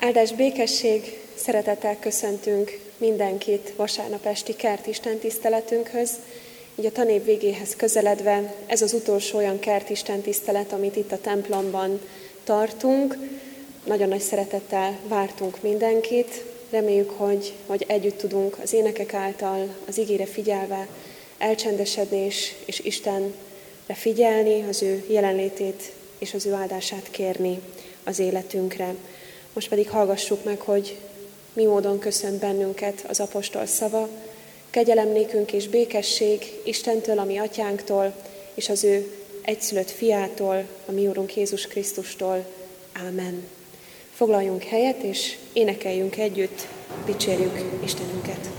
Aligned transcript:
Áldás 0.00 0.32
békesség, 0.32 1.18
szeretettel 1.34 1.98
köszöntünk 1.98 2.80
mindenkit 2.96 3.72
vasárnap 3.76 4.26
esti 4.26 4.56
kert 4.56 4.88
tiszteletünkhöz. 5.20 6.10
Így 6.74 6.86
a 6.86 6.92
tanév 6.92 7.24
végéhez 7.24 7.76
közeledve 7.76 8.54
ez 8.66 8.82
az 8.82 8.92
utolsó 8.92 9.38
olyan 9.38 9.58
kert 9.58 10.04
tisztelet, 10.22 10.72
amit 10.72 10.96
itt 10.96 11.12
a 11.12 11.20
templomban 11.20 12.00
tartunk. 12.44 13.16
Nagyon 13.84 14.08
nagy 14.08 14.20
szeretettel 14.20 14.98
vártunk 15.08 15.62
mindenkit. 15.62 16.44
Reméljük, 16.70 17.10
hogy, 17.10 17.52
hogy 17.66 17.84
együtt 17.88 18.18
tudunk 18.18 18.58
az 18.62 18.72
énekek 18.72 19.14
által, 19.14 19.74
az 19.88 19.98
ígére 19.98 20.26
figyelve 20.26 20.88
elcsendesedni 21.38 22.18
és, 22.18 22.54
és 22.64 22.80
Istenre 22.80 23.94
figyelni, 23.94 24.64
az 24.68 24.82
ő 24.82 25.04
jelenlétét 25.08 25.92
és 26.18 26.34
az 26.34 26.46
ő 26.46 26.52
áldását 26.52 27.10
kérni 27.10 27.60
az 28.04 28.18
életünkre. 28.18 28.94
Most 29.58 29.70
pedig 29.70 29.90
hallgassuk 29.90 30.44
meg, 30.44 30.60
hogy 30.60 30.98
mi 31.52 31.64
módon 31.64 31.98
köszönt 31.98 32.40
bennünket 32.40 33.04
az 33.08 33.20
apostol 33.20 33.66
szava, 33.66 34.08
kegyelem 34.70 35.08
nékünk 35.08 35.52
és 35.52 35.68
békesség 35.68 36.60
Istentől, 36.64 37.18
a 37.18 37.24
mi 37.24 37.38
atyánktól, 37.38 38.14
és 38.54 38.68
az 38.68 38.84
ő 38.84 39.18
egyszülött 39.42 39.90
fiától, 39.90 40.64
a 40.86 40.92
mi 40.92 41.06
Úrunk 41.06 41.36
Jézus 41.36 41.66
Krisztustól. 41.66 42.44
Ámen. 42.92 43.46
Foglaljunk 44.14 44.62
helyet, 44.62 45.02
és 45.02 45.36
énekeljünk 45.52 46.16
együtt, 46.16 46.66
dicsérjük 47.06 47.82
Istenünket. 47.84 48.57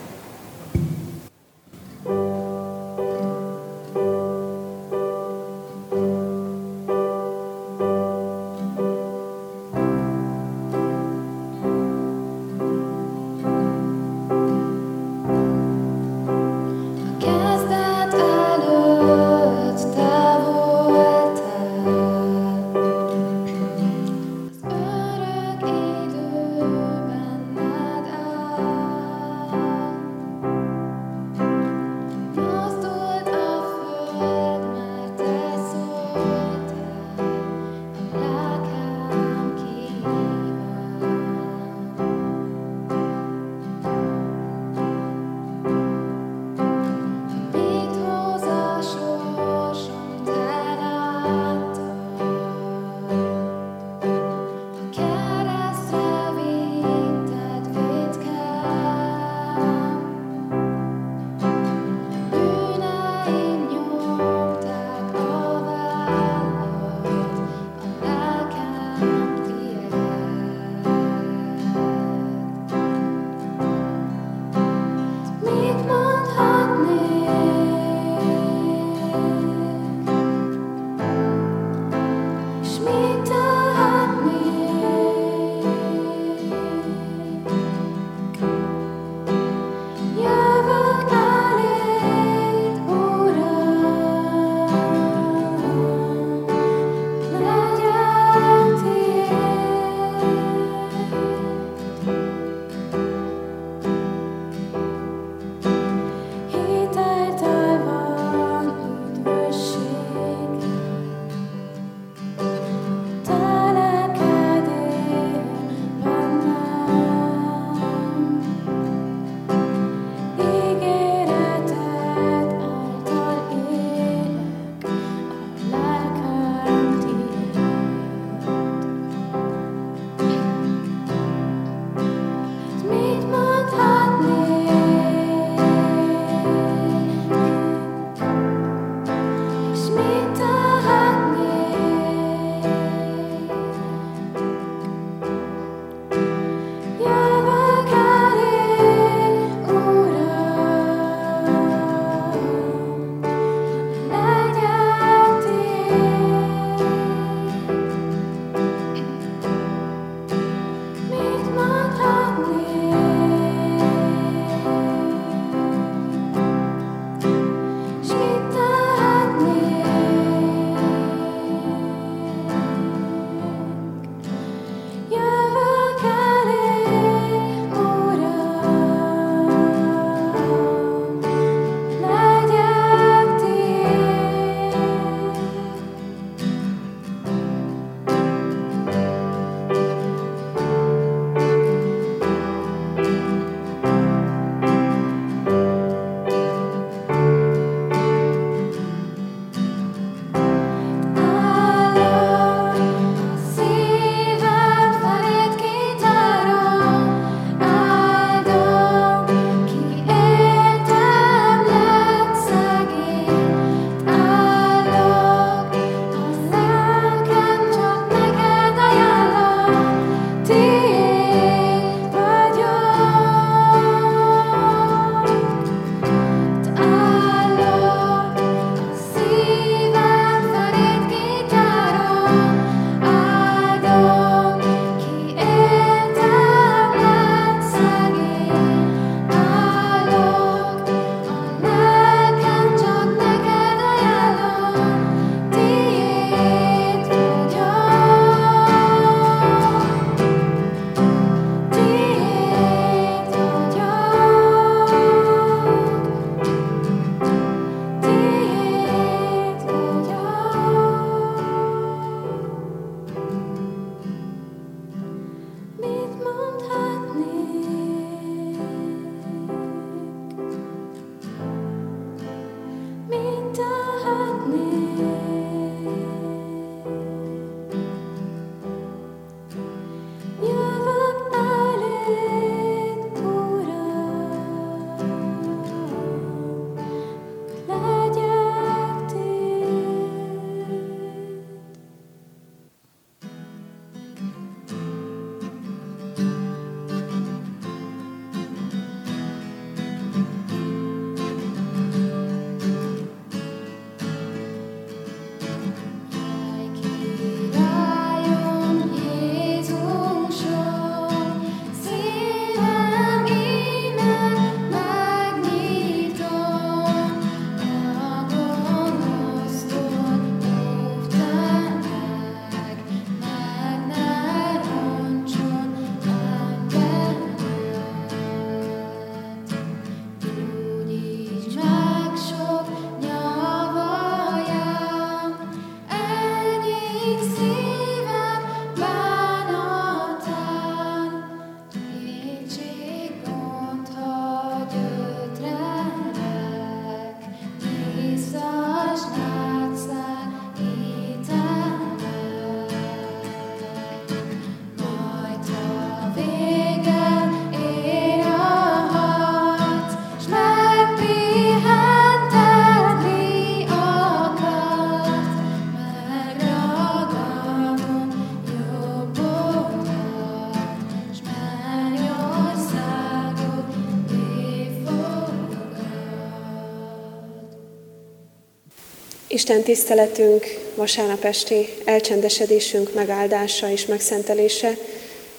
Isten 379.49 379.63
tiszteletünk, 379.63 380.45
vasárnap 380.75 381.23
esti 381.23 381.69
elcsendesedésünk 381.85 382.93
megáldása 382.93 383.71
és 383.71 383.85
megszentelése 383.85 384.77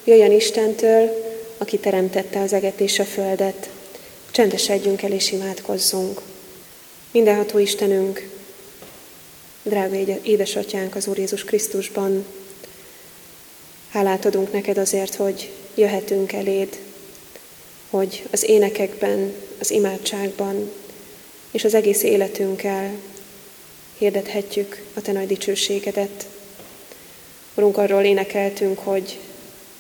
jöjjön 0.05 0.33
Istentől, 0.33 1.25
aki 1.59 1.79
teremtette 1.79 2.41
az 2.41 2.53
eget 2.53 2.81
és 2.81 2.99
a 2.99 3.05
földet. 3.05 3.69
Csendesedjünk 4.31 5.03
el 5.03 5.12
és 5.12 5.33
imádkozzunk. 5.33 6.21
Mindenható 7.11 7.59
Istenünk, 7.59 8.29
drága 9.62 9.97
édesatyánk 10.23 10.95
az 10.95 11.06
Úr 11.06 11.19
Jézus 11.19 11.45
Krisztusban, 11.45 12.27
hálát 13.91 14.25
adunk 14.25 14.53
neked 14.53 14.79
azért, 14.79 15.15
hogy 15.15 15.51
jöhetünk 15.75 16.33
eléd, 16.33 16.79
hogy 17.91 18.23
az 18.31 18.49
énekekben, 18.49 19.35
az 19.61 19.71
imádságban 19.71 20.71
és 21.51 21.65
az 21.65 21.75
egész 21.75 22.03
életünkkel 22.03 22.91
hirdethetjük 24.00 24.82
a 24.94 25.00
Te 25.00 25.12
nagy 25.12 25.26
dicsőségedet. 25.26 26.26
Urunk, 27.55 27.76
arról 27.76 28.02
énekeltünk, 28.02 28.79
hogy 28.79 29.19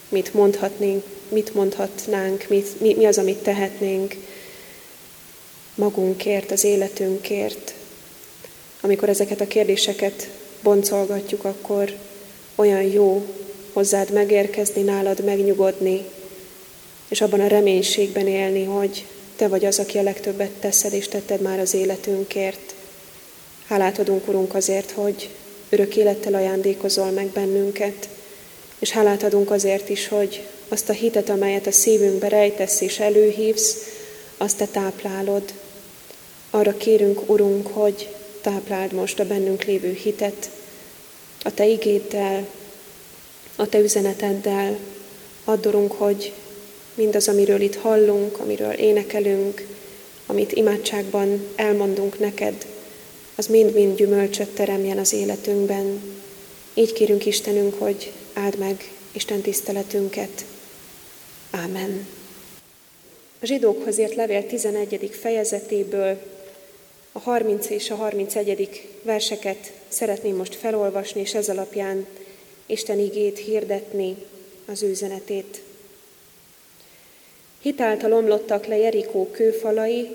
mit 0.08 0.34
mondhatnénk, 0.34 1.04
mit 1.28 1.54
mondhatnánk, 1.54 2.46
mit, 2.48 2.80
mi, 2.80 2.94
mi 2.94 3.04
az, 3.04 3.18
amit 3.18 3.42
tehetnénk 3.42 4.14
magunkért, 5.74 6.50
az 6.50 6.64
életünkért. 6.64 7.74
Amikor 8.80 9.08
ezeket 9.08 9.40
a 9.40 9.46
kérdéseket 9.46 10.28
boncolgatjuk, 10.62 11.44
akkor 11.44 11.96
olyan 12.54 12.82
jó 12.82 13.26
hozzád 13.72 14.12
megérkezni, 14.12 14.82
nálad 14.82 15.24
megnyugodni, 15.24 16.04
és 17.08 17.20
abban 17.20 17.40
a 17.40 17.46
reménységben 17.46 18.26
élni, 18.26 18.64
hogy 18.64 19.06
Te 19.36 19.48
vagy 19.48 19.64
az, 19.64 19.78
aki 19.78 19.98
a 19.98 20.02
legtöbbet 20.02 20.50
teszed, 20.50 20.92
és 20.92 21.08
tetted 21.08 21.40
már 21.40 21.58
az 21.58 21.74
életünkért. 21.74 22.74
Hálát 23.70 23.98
adunk, 23.98 24.28
Urunk, 24.28 24.54
azért, 24.54 24.90
hogy 24.90 25.30
örök 25.68 25.96
élettel 25.96 26.34
ajándékozol 26.34 27.10
meg 27.10 27.26
bennünket, 27.26 28.08
és 28.78 28.90
hálát 28.90 29.22
adunk 29.22 29.50
azért 29.50 29.88
is, 29.88 30.08
hogy 30.08 30.46
azt 30.68 30.88
a 30.88 30.92
hitet, 30.92 31.28
amelyet 31.28 31.66
a 31.66 31.72
szívünkbe 31.72 32.28
rejtesz 32.28 32.80
és 32.80 32.98
előhívsz, 32.98 33.76
azt 34.36 34.56
Te 34.56 34.66
táplálod. 34.66 35.52
Arra 36.50 36.76
kérünk, 36.76 37.28
Urunk, 37.28 37.66
hogy 37.66 38.14
tápláld 38.40 38.92
most 38.92 39.20
a 39.20 39.26
bennünk 39.26 39.64
lévő 39.64 39.92
hitet, 39.92 40.50
a 41.42 41.54
Te 41.54 41.66
igéddel, 41.66 42.46
a 43.56 43.68
Te 43.68 43.78
üzeneteddel. 43.78 44.78
Addorunk, 45.44 45.92
hogy 45.92 46.32
mindaz, 46.94 47.28
amiről 47.28 47.60
itt 47.60 47.76
hallunk, 47.76 48.38
amiről 48.38 48.72
énekelünk, 48.72 49.66
amit 50.26 50.52
imádságban 50.52 51.46
elmondunk 51.56 52.18
neked, 52.18 52.66
az 53.34 53.46
mind-mind 53.46 53.96
gyümölcsöt 53.96 54.48
teremjen 54.48 54.98
az 54.98 55.12
életünkben. 55.12 56.02
Így 56.74 56.92
kérünk 56.92 57.26
Istenünk, 57.26 57.74
hogy 57.74 58.12
áld 58.32 58.58
meg 58.58 58.92
Isten 59.12 59.40
tiszteletünket. 59.40 60.44
Ámen. 61.50 62.06
A 63.40 63.46
zsidókhoz 63.46 63.98
ért 63.98 64.14
levél 64.14 64.46
11. 64.46 65.10
fejezetéből 65.20 66.18
a 67.12 67.18
30 67.18 67.70
és 67.70 67.90
a 67.90 67.94
31. 67.94 68.88
verseket 69.02 69.72
szeretném 69.88 70.36
most 70.36 70.54
felolvasni, 70.54 71.20
és 71.20 71.34
ez 71.34 71.48
alapján 71.48 72.06
Isten 72.66 72.98
igét 72.98 73.38
hirdetni, 73.38 74.16
az 74.66 74.82
üzenetét. 74.82 75.62
Hitáltal 77.60 78.12
omlottak 78.12 78.66
le 78.66 78.76
Jerikó 78.76 79.30
kőfalai, 79.30 80.08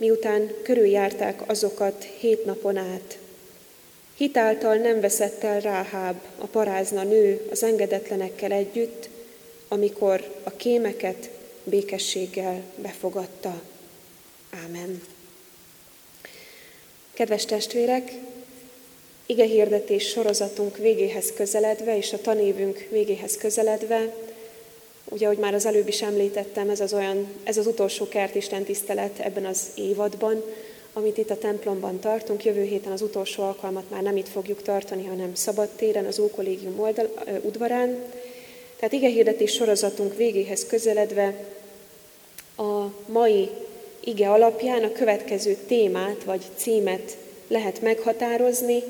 miután 0.00 0.52
körüljárták 0.62 1.48
azokat 1.48 2.06
hét 2.18 2.44
napon 2.44 2.76
át. 2.76 3.18
Hitáltal 4.16 4.76
nem 4.76 5.00
veszett 5.00 5.42
el 5.42 5.60
Ráháb, 5.60 6.20
a 6.38 6.46
parázna 6.46 7.02
nő 7.02 7.46
az 7.50 7.62
engedetlenekkel 7.62 8.52
együtt, 8.52 9.08
amikor 9.68 10.34
a 10.42 10.50
kémeket 10.50 11.30
békességgel 11.64 12.62
befogadta. 12.76 13.62
Ámen. 14.64 15.02
Kedves 17.12 17.44
testvérek, 17.44 18.12
ige 19.26 19.44
hirdetés 19.44 20.08
sorozatunk 20.08 20.76
végéhez 20.76 21.32
közeledve, 21.32 21.96
és 21.96 22.12
a 22.12 22.20
tanévünk 22.20 22.86
végéhez 22.90 23.36
közeledve, 23.36 24.14
ugye, 25.10 25.24
ahogy 25.24 25.38
már 25.38 25.54
az 25.54 25.66
előbb 25.66 25.88
is 25.88 26.02
említettem, 26.02 26.70
ez 26.70 26.80
az, 26.80 26.92
olyan, 26.92 27.26
ez 27.44 27.56
az 27.56 27.66
utolsó 27.66 28.08
kertisten 28.08 28.64
tisztelet 28.64 29.18
ebben 29.18 29.44
az 29.44 29.66
évadban, 29.74 30.42
amit 30.92 31.18
itt 31.18 31.30
a 31.30 31.38
templomban 31.38 32.00
tartunk. 32.00 32.44
Jövő 32.44 32.62
héten 32.62 32.92
az 32.92 33.02
utolsó 33.02 33.42
alkalmat 33.42 33.90
már 33.90 34.02
nem 34.02 34.16
itt 34.16 34.28
fogjuk 34.28 34.62
tartani, 34.62 35.04
hanem 35.04 35.34
szabadtéren, 35.34 36.06
az 36.06 36.18
Ókollégium 36.18 36.80
oldal, 36.80 37.10
udvarán. 37.42 38.02
Tehát 38.76 38.94
ige 38.94 39.08
hirdetés 39.08 39.52
sorozatunk 39.52 40.16
végéhez 40.16 40.66
közeledve 40.66 41.34
a 42.56 42.84
mai 43.06 43.48
ige 44.00 44.30
alapján 44.30 44.82
a 44.82 44.92
következő 44.92 45.56
témát 45.66 46.24
vagy 46.24 46.42
címet 46.56 47.16
lehet 47.48 47.80
meghatározni, 47.80 48.82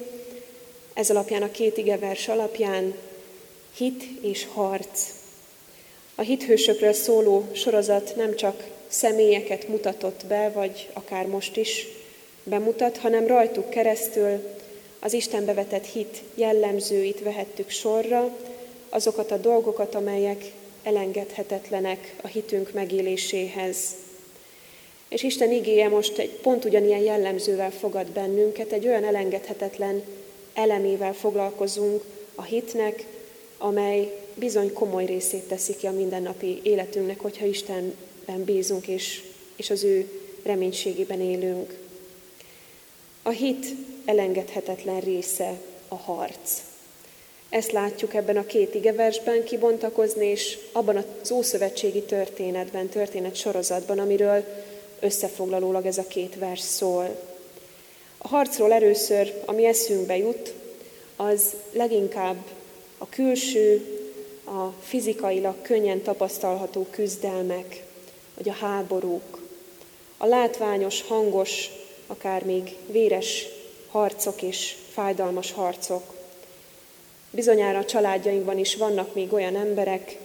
ez 0.95 1.11
alapján 1.11 1.43
a 1.43 1.51
két 1.51 1.77
igevers 1.77 2.29
alapján 2.29 2.95
hit 3.77 4.03
és 4.21 4.47
harc. 4.53 5.20
A 6.21 6.23
hithősökről 6.23 6.93
szóló 6.93 7.45
sorozat 7.53 8.17
nem 8.17 8.37
csak 8.37 8.65
személyeket 8.89 9.69
mutatott 9.69 10.27
be, 10.29 10.51
vagy 10.55 10.89
akár 10.93 11.27
most 11.27 11.57
is 11.57 11.87
bemutat, 12.43 12.97
hanem 12.97 13.27
rajtuk 13.27 13.71
keresztül 13.71 14.57
az 14.99 15.13
Istenbe 15.13 15.55
vetett 15.55 15.85
hit 15.85 16.23
jellemzőit 16.35 17.23
vehettük 17.23 17.71
sorra, 17.71 18.37
azokat 18.89 19.31
a 19.31 19.37
dolgokat, 19.37 19.95
amelyek 19.95 20.45
elengedhetetlenek 20.83 22.15
a 22.23 22.27
hitünk 22.27 22.73
megéléséhez. 22.73 23.77
És 25.09 25.23
Isten 25.23 25.53
igéje 25.53 25.89
most 25.89 26.19
egy 26.19 26.31
pont 26.31 26.65
ugyanilyen 26.65 27.03
jellemzővel 27.03 27.71
fogad 27.71 28.07
bennünket, 28.07 28.73
egy 28.73 28.87
olyan 28.87 29.05
elengedhetetlen 29.05 30.03
elemével 30.55 31.13
foglalkozunk 31.13 32.03
a 32.35 32.43
hitnek, 32.43 33.05
amely 33.59 34.20
bizony 34.35 34.73
komoly 34.73 35.05
részét 35.05 35.43
teszi 35.43 35.77
ki 35.77 35.87
a 35.87 35.93
mindennapi 35.93 36.61
életünknek, 36.63 37.21
hogyha 37.21 37.47
Istenben 37.47 38.45
bízunk 38.45 38.89
és, 38.89 39.23
és 39.57 39.71
az 39.71 39.85
ő 39.85 40.11
reménységében 40.43 41.21
élünk. 41.21 41.79
A 43.23 43.31
hit 43.31 43.67
elengedhetetlen 44.05 45.01
része 45.01 45.61
a 45.89 45.97
harc. 45.97 46.61
Ezt 47.49 47.73
látjuk 47.73 48.15
ebben 48.15 48.37
a 48.37 48.47
két 48.47 48.75
igeversben 48.75 49.45
kibontakozni, 49.45 50.27
és 50.27 50.59
abban 50.73 50.97
az 50.97 51.31
ószövetségi 51.31 52.03
történetben, 52.03 52.89
történet 52.89 53.35
sorozatban, 53.35 53.99
amiről 53.99 54.45
összefoglalólag 55.01 55.87
ez 55.87 55.99
a 55.99 56.07
két 56.07 56.39
vers 56.39 56.61
szól. 56.61 57.29
A 58.19 58.29
harcról 58.29 58.73
először, 58.73 59.43
ami 59.45 59.67
eszünkbe 59.67 60.17
jut, 60.17 60.55
az 61.17 61.55
leginkább 61.73 62.37
a 62.99 63.09
külső, 63.09 64.00
a 64.51 64.75
fizikailag 64.81 65.63
könnyen 65.63 66.03
tapasztalható 66.03 66.87
küzdelmek, 66.91 67.85
vagy 68.37 68.49
a 68.49 68.53
háborúk, 68.53 69.39
a 70.17 70.27
látványos, 70.27 71.03
hangos, 71.03 71.71
akár 72.07 72.45
még 72.45 72.77
véres 72.87 73.47
harcok 73.91 74.43
és 74.43 74.77
fájdalmas 74.93 75.53
harcok. 75.53 76.03
Bizonyára 77.31 77.79
a 77.79 77.85
családjainkban 77.85 78.59
is 78.59 78.77
vannak 78.77 79.15
még 79.15 79.33
olyan 79.33 79.57
emberek, 79.57 80.19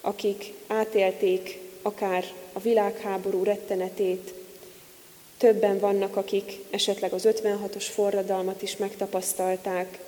akik 0.00 0.52
átélték 0.66 1.60
akár 1.82 2.24
a 2.52 2.60
világháború 2.60 3.44
rettenetét, 3.44 4.34
Többen 5.42 5.78
vannak, 5.78 6.16
akik 6.16 6.58
esetleg 6.70 7.12
az 7.12 7.28
56-os 7.30 7.86
forradalmat 7.92 8.62
is 8.62 8.76
megtapasztalták. 8.76 10.01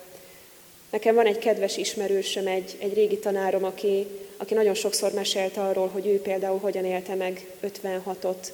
Nekem 0.89 1.15
van 1.15 1.25
egy 1.25 1.37
kedves 1.37 1.77
ismerősöm, 1.77 2.47
egy, 2.47 2.75
egy 2.79 2.93
régi 2.93 3.17
tanárom, 3.17 3.63
aki, 3.63 4.07
aki 4.37 4.53
nagyon 4.53 4.73
sokszor 4.73 5.13
mesélt 5.13 5.57
arról, 5.57 5.87
hogy 5.87 6.07
ő 6.07 6.21
például 6.21 6.59
hogyan 6.59 6.85
élte 6.85 7.15
meg 7.15 7.47
56-ot 7.63 8.51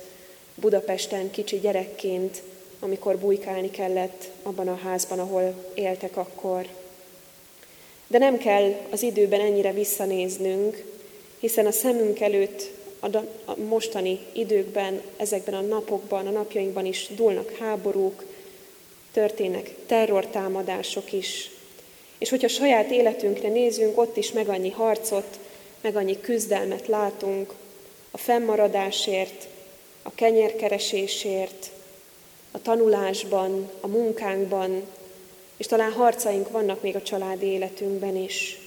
Budapesten 0.55 1.31
kicsi 1.31 1.59
gyerekként, 1.59 2.41
amikor 2.79 3.17
bujkálni 3.17 3.69
kellett 3.69 4.29
abban 4.43 4.67
a 4.67 4.79
házban, 4.83 5.19
ahol 5.19 5.71
éltek 5.73 6.17
akkor. 6.17 6.67
De 8.07 8.17
nem 8.17 8.37
kell 8.37 8.73
az 8.89 9.01
időben 9.01 9.39
ennyire 9.39 9.71
visszanéznünk, 9.71 10.83
hiszen 11.39 11.65
a 11.65 11.71
szemünk 11.71 12.19
előtt 12.19 12.71
a 12.99 13.55
mostani 13.55 14.19
időkben, 14.31 15.01
ezekben 15.17 15.53
a 15.53 15.61
napokban, 15.61 16.27
a 16.27 16.31
napjainkban 16.31 16.85
is 16.85 17.07
dúlnak 17.15 17.55
háborúk, 17.59 18.23
történnek 19.11 19.75
terrortámadások 19.85 21.13
is. 21.13 21.51
És 22.21 22.29
hogyha 22.29 22.47
saját 22.47 22.91
életünkre 22.91 23.49
nézünk, 23.49 23.97
ott 23.97 24.17
is 24.17 24.31
meg 24.31 24.49
annyi 24.49 24.69
harcot, 24.69 25.39
meg 25.81 25.95
annyi 25.95 26.21
küzdelmet 26.21 26.87
látunk 26.87 27.53
a 28.11 28.17
fennmaradásért, 28.17 29.47
a 30.01 30.11
kenyérkeresésért, 30.15 31.71
a 32.51 32.61
tanulásban, 32.61 33.71
a 33.79 33.87
munkánkban, 33.87 34.83
és 35.57 35.65
talán 35.65 35.91
harcaink 35.91 36.51
vannak 36.51 36.81
még 36.81 36.95
a 36.95 37.01
családi 37.01 37.45
életünkben 37.45 38.15
is. 38.15 38.59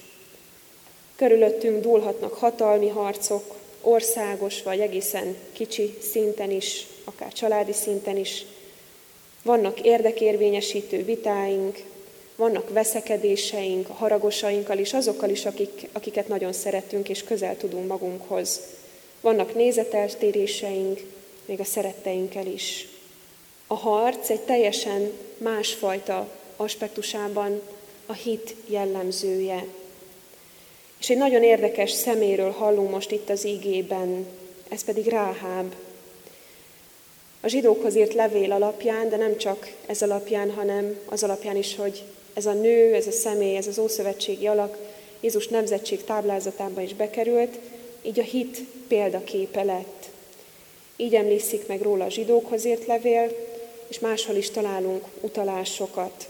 Körülöttünk 1.17 1.83
dúlhatnak 1.83 2.35
hatalmi 2.35 2.89
harcok, 2.89 3.55
országos 3.81 4.63
vagy 4.63 4.81
egészen 4.81 5.37
kicsi 5.53 5.99
szinten 6.11 6.51
is, 6.51 6.87
akár 7.05 7.33
családi 7.33 7.73
szinten 7.73 8.17
is. 8.17 8.45
Vannak 9.43 9.81
érdekérvényesítő 9.81 11.05
vitáink, 11.05 11.93
vannak 12.37 12.71
veszekedéseink, 12.71 13.87
haragosainkkal 13.87 14.79
is, 14.79 14.93
azokkal 14.93 15.29
is, 15.31 15.45
akik, 15.45 15.89
akiket 15.93 16.29
nagyon 16.29 16.53
szeretünk 16.53 17.09
és 17.09 17.25
közel 17.25 17.57
tudunk 17.57 17.89
magunkhoz. 17.89 18.61
Vannak 19.21 19.55
nézeteltéréseink, 19.55 21.01
még 21.45 21.61
a 21.61 21.65
szeretteinkkel 21.65 22.47
is. 22.47 22.89
A 23.67 23.75
harc 23.75 24.31
egy 24.31 24.41
teljesen 24.41 25.13
másfajta 25.39 26.29
aspektusában 26.57 27.61
a 28.07 28.13
hit 28.13 28.55
jellemzője. 28.67 29.67
És 31.01 31.11
egy 31.11 31.17
nagyon 31.17 31.43
érdekes 31.43 31.91
szeméről 31.91 32.51
hallunk 32.51 32.91
most 32.91 33.11
itt 33.11 33.31
az 33.31 33.47
ígében, 33.47 34.27
ez 34.69 34.85
pedig 34.85 35.07
Ráháb. 35.07 35.75
A 37.41 37.49
zsidókhoz 37.49 37.97
írt 37.97 38.15
levél 38.15 38.53
alapján, 38.53 39.09
de 39.09 39.17
nem 39.17 39.37
csak 39.37 39.73
ez 39.87 40.03
alapján, 40.03 40.51
hanem 40.51 40.99
az 41.05 41.23
alapján 41.23 41.57
is, 41.57 41.77
hogy 41.77 42.03
ez 42.35 42.47
a 42.47 42.53
nő, 42.53 42.95
ez 42.95 43.07
a 43.07 43.11
személy, 43.11 43.57
ez 43.57 43.67
az 43.67 43.79
ószövetségi 43.79 44.47
alak 44.47 44.79
Jézus 45.21 45.49
nemzetség 45.49 46.05
táblázatába 46.05 46.81
is 46.81 46.95
bekerült, 46.95 47.59
így 48.03 48.19
a 48.19 48.23
hit 48.23 48.63
példaképe 48.89 49.63
lett. 49.63 50.05
Így 50.97 51.15
emlékszik 51.15 51.67
meg 51.67 51.83
róla 51.83 52.05
a 52.05 52.11
zsidókhoz 52.11 52.65
írt 52.65 52.87
levél, 52.87 53.31
és 53.89 53.99
máshol 53.99 54.37
is 54.37 54.51
találunk 54.51 55.05
utalásokat. 55.21 56.29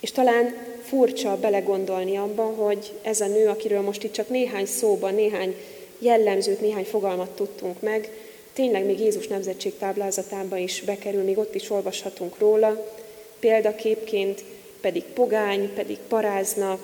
És 0.00 0.12
talán 0.12 0.54
furcsa 0.82 1.36
belegondolni 1.36 2.16
abban, 2.16 2.54
hogy 2.54 2.92
ez 3.02 3.20
a 3.20 3.26
nő, 3.26 3.48
akiről 3.48 3.80
most 3.80 4.02
itt 4.02 4.12
csak 4.12 4.28
néhány 4.28 4.66
szóban, 4.66 5.14
néhány 5.14 5.56
jellemzőt, 5.98 6.60
néhány 6.60 6.84
fogalmat 6.84 7.30
tudtunk 7.30 7.80
meg, 7.80 8.10
tényleg 8.52 8.84
még 8.84 9.00
Jézus 9.00 9.26
nemzetség 9.26 9.76
táblázatába 9.78 10.56
is 10.56 10.80
bekerül, 10.80 11.22
még 11.22 11.38
ott 11.38 11.54
is 11.54 11.70
olvashatunk 11.70 12.38
róla, 12.38 12.92
példaképként 13.38 14.44
pedig 14.84 15.02
pogány, 15.02 15.74
pedig 15.74 15.98
parázna, 16.08 16.78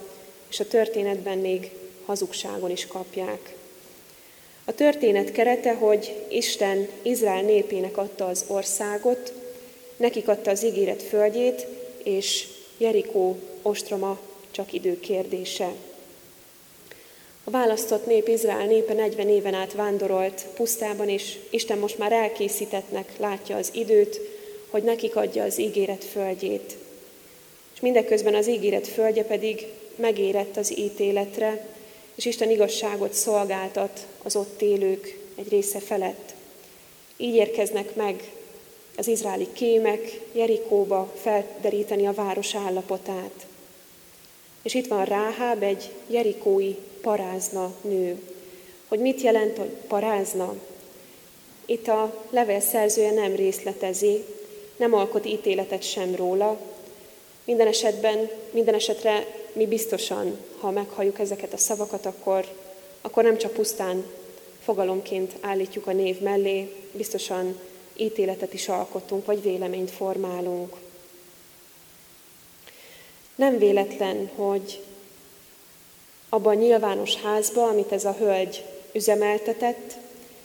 és 0.51 0.61
a 0.61 0.67
történetben 0.67 1.39
még 1.39 1.71
hazugságon 2.05 2.71
is 2.71 2.87
kapják. 2.87 3.55
A 4.65 4.75
történet 4.75 5.33
kerete, 5.33 5.75
hogy 5.75 6.25
Isten 6.29 6.89
Izrael 7.03 7.43
népének 7.43 7.97
adta 7.97 8.27
az 8.27 8.45
országot, 8.47 9.33
nekik 9.97 10.29
adta 10.29 10.51
az 10.51 10.65
ígéret 10.65 11.03
földjét, 11.03 11.67
és 12.03 12.49
Jerikó 12.79 13.39
ostroma 13.63 14.19
csak 14.51 14.73
idő 14.73 15.01
kérdése. 15.01 15.73
A 17.45 17.51
választott 17.51 18.07
nép, 18.07 18.29
Izrael 18.29 18.67
népe 18.67 18.93
40 18.93 19.29
éven 19.29 19.55
át 19.55 19.73
vándorolt 19.73 20.47
pusztában, 20.55 21.09
és 21.09 21.39
Isten 21.51 21.79
most 21.79 21.99
már 21.99 22.13
elkészítettnek 22.13 23.13
látja 23.19 23.57
az 23.57 23.71
időt, 23.75 24.21
hogy 24.71 24.83
nekik 24.83 25.17
adja 25.17 25.45
az 25.45 25.59
ígéret 25.59 26.05
földjét. 26.05 26.77
Mindeközben 27.81 28.35
az 28.35 28.49
ígéret 28.49 28.89
földje 28.89 29.25
pedig 29.25 29.67
megérett 29.97 30.57
az 30.57 30.79
ítéletre, 30.79 31.67
és 32.15 32.25
Isten 32.25 32.51
igazságot 32.51 33.13
szolgáltat 33.13 34.07
az 34.23 34.37
ott 34.37 34.63
élők 34.63 35.19
egy 35.37 35.49
része 35.49 35.79
felett. 35.79 36.35
Így 37.17 37.35
érkeznek 37.35 37.95
meg 37.95 38.33
az 38.97 39.09
izraeli 39.09 39.49
kémek 39.53 40.21
Jerikóba 40.33 41.13
felderíteni 41.17 42.07
a 42.07 42.13
város 42.13 42.55
állapotát. 42.55 43.47
És 44.63 44.75
itt 44.75 44.87
van 44.87 45.05
Ráháb, 45.05 45.63
egy 45.63 45.91
jerikói 46.07 46.75
parázna 47.01 47.75
nő. 47.81 48.23
Hogy 48.89 48.99
mit 48.99 49.21
jelent, 49.21 49.57
hogy 49.57 49.69
parázna? 49.69 50.55
Itt 51.67 51.89
a 51.89 52.25
levél 52.31 52.61
szerzője 52.61 53.11
nem 53.11 53.35
részletezi, 53.35 54.25
nem 54.77 54.95
alkot 54.95 55.27
ítéletet 55.27 55.83
sem 55.83 56.15
róla. 56.15 56.59
Minden 57.45 57.67
esetben, 57.67 58.31
minden 58.51 58.75
esetre 58.75 59.27
mi 59.53 59.67
biztosan, 59.67 60.39
ha 60.59 60.71
meghalljuk 60.71 61.19
ezeket 61.19 61.53
a 61.53 61.57
szavakat, 61.57 62.07
akkor, 62.07 62.47
akkor 63.01 63.23
nem 63.23 63.39
csak 63.39 63.53
pusztán 63.53 64.05
fogalomként 64.65 65.33
állítjuk 65.41 65.87
a 65.87 65.93
név 65.93 66.21
mellé, 66.21 66.75
biztosan 66.93 67.59
ítéletet 67.97 68.53
is 68.53 68.69
alkotunk, 68.69 69.27
vagy 69.27 69.43
véleményt 69.43 69.91
formálunk. 69.91 70.77
Nem 73.35 73.59
véletlen, 73.59 74.31
hogy 74.35 74.81
abban 76.29 76.57
a 76.57 76.61
nyilvános 76.61 77.17
házba, 77.17 77.63
amit 77.63 77.93
ez 77.93 78.05
a 78.05 78.17
hölgy 78.19 78.65
üzemeltetett, 78.93 79.97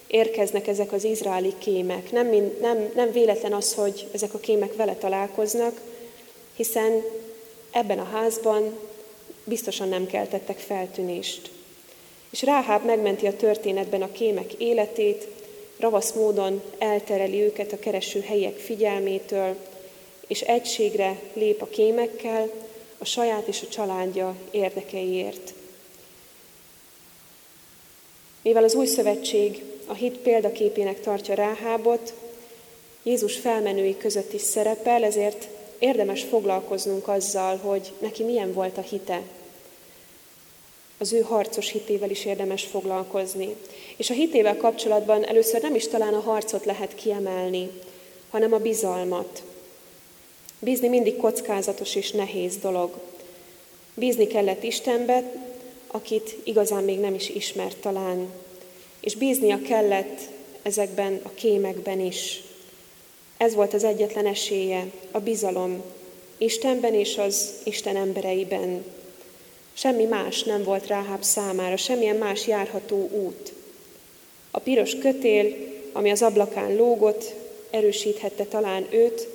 érkeznek 0.07 0.67
ezek 0.67 0.91
az 0.91 1.03
izraeli 1.03 1.53
kémek. 1.57 2.11
Nem, 2.11 2.27
nem, 2.61 2.91
nem 2.95 3.11
véletlen 3.11 3.53
az, 3.53 3.73
hogy 3.73 4.07
ezek 4.11 4.33
a 4.33 4.39
kémek 4.39 4.75
vele 4.75 4.95
találkoznak, 4.95 5.81
hiszen 6.55 7.03
ebben 7.71 7.99
a 7.99 8.09
házban 8.11 8.77
biztosan 9.43 9.89
nem 9.89 10.07
keltettek 10.07 10.57
feltűnést. 10.57 11.51
És 12.29 12.41
Ráháb 12.41 12.85
megmenti 12.85 13.27
a 13.27 13.35
történetben 13.35 14.01
a 14.01 14.11
kémek 14.11 14.53
életét, 14.53 15.27
ravasz 15.79 16.11
módon 16.11 16.61
eltereli 16.77 17.41
őket 17.41 17.71
a 17.71 17.79
kereső 17.79 18.21
helyek 18.21 18.57
figyelmétől, 18.57 19.55
és 20.27 20.41
egységre 20.41 21.19
lép 21.33 21.61
a 21.61 21.67
kémekkel 21.67 22.49
a 22.97 23.05
saját 23.05 23.47
és 23.47 23.61
a 23.61 23.67
családja 23.67 24.35
érdekeiért. 24.51 25.53
Mivel 28.41 28.63
az 28.63 28.75
új 28.75 28.85
szövetség 28.85 29.63
a 29.85 29.93
hit 29.93 30.17
példaképének 30.17 30.99
tartja 30.99 31.33
Ráhábot, 31.35 32.13
Jézus 33.03 33.37
felmenői 33.37 33.97
között 33.97 34.33
is 34.33 34.41
szerepel, 34.41 35.03
ezért 35.03 35.47
érdemes 35.79 36.23
foglalkoznunk 36.23 37.07
azzal, 37.07 37.57
hogy 37.57 37.91
neki 37.99 38.23
milyen 38.23 38.53
volt 38.53 38.77
a 38.77 38.81
hite. 38.81 39.21
Az 40.97 41.13
ő 41.13 41.19
harcos 41.21 41.71
hitével 41.71 42.09
is 42.09 42.25
érdemes 42.25 42.63
foglalkozni. 42.63 43.55
És 43.97 44.09
a 44.09 44.13
hitével 44.13 44.57
kapcsolatban 44.57 45.25
először 45.25 45.61
nem 45.61 45.75
is 45.75 45.87
talán 45.87 46.13
a 46.13 46.19
harcot 46.19 46.65
lehet 46.65 46.95
kiemelni, 46.95 47.69
hanem 48.29 48.53
a 48.53 48.59
bizalmat. 48.59 49.43
Bízni 50.59 50.87
mindig 50.87 51.15
kockázatos 51.15 51.95
és 51.95 52.11
nehéz 52.11 52.57
dolog. 52.57 52.93
Bízni 53.93 54.27
kellett 54.27 54.63
Istenbe, 54.63 55.31
akit 55.87 56.37
igazán 56.43 56.83
még 56.83 56.99
nem 56.99 57.13
is 57.13 57.29
ismert 57.29 57.77
talán. 57.77 58.29
És 58.99 59.15
bíznia 59.15 59.61
kellett 59.61 60.19
ezekben 60.61 61.19
a 61.23 61.29
kémekben 61.33 61.99
is. 61.99 62.43
Ez 63.37 63.53
volt 63.53 63.73
az 63.73 63.83
egyetlen 63.83 64.25
esélye, 64.25 64.85
a 65.11 65.19
bizalom 65.19 65.83
Istenben 66.37 66.93
és 66.93 67.17
az 67.17 67.53
Isten 67.63 67.95
embereiben. 67.95 68.83
Semmi 69.73 70.03
más 70.03 70.43
nem 70.43 70.63
volt 70.63 70.87
Ráháb 70.87 71.23
számára, 71.23 71.77
semmilyen 71.77 72.15
más 72.15 72.47
járható 72.47 73.09
út. 73.09 73.53
A 74.51 74.59
piros 74.59 74.95
kötél, 74.95 75.55
ami 75.91 76.11
az 76.11 76.21
ablakán 76.21 76.75
lógott, 76.75 77.33
erősíthette 77.69 78.43
talán 78.43 78.87
őt, 78.89 79.27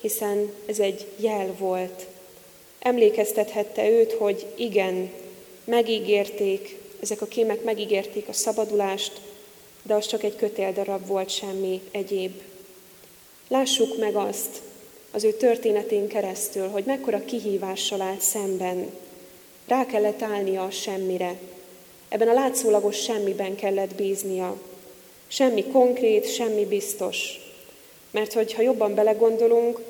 hiszen 0.00 0.52
ez 0.66 0.78
egy 0.78 1.06
jel 1.16 1.54
volt. 1.58 2.06
Emlékeztethette 2.78 3.90
őt, 3.90 4.12
hogy 4.12 4.46
igen, 4.56 5.10
megígérték, 5.64 6.76
ezek 7.00 7.20
a 7.20 7.26
kémek 7.26 7.64
megígérték 7.64 8.28
a 8.28 8.32
szabadulást, 8.32 9.12
de 9.82 9.94
az 9.94 10.06
csak 10.06 10.22
egy 10.22 10.36
kötéldarab 10.36 11.06
volt, 11.06 11.30
semmi 11.30 11.80
egyéb. 11.90 12.32
Lássuk 13.48 13.98
meg 13.98 14.14
azt 14.14 14.60
az 15.10 15.24
ő 15.24 15.32
történetén 15.32 16.08
keresztül, 16.08 16.68
hogy 16.68 16.84
mekkora 16.84 17.24
kihívással 17.24 18.00
állt 18.00 18.20
szemben. 18.20 18.90
Rá 19.66 19.86
kellett 19.86 20.22
állnia 20.22 20.64
a 20.64 20.70
semmire. 20.70 21.38
Ebben 22.08 22.28
a 22.28 22.32
látszólagos 22.32 23.02
semmiben 23.02 23.54
kellett 23.54 23.94
bíznia. 23.94 24.56
Semmi 25.26 25.64
konkrét, 25.64 26.34
semmi 26.34 26.64
biztos. 26.64 27.40
Mert 28.10 28.32
hogyha 28.32 28.62
jobban 28.62 28.94
belegondolunk, 28.94 29.80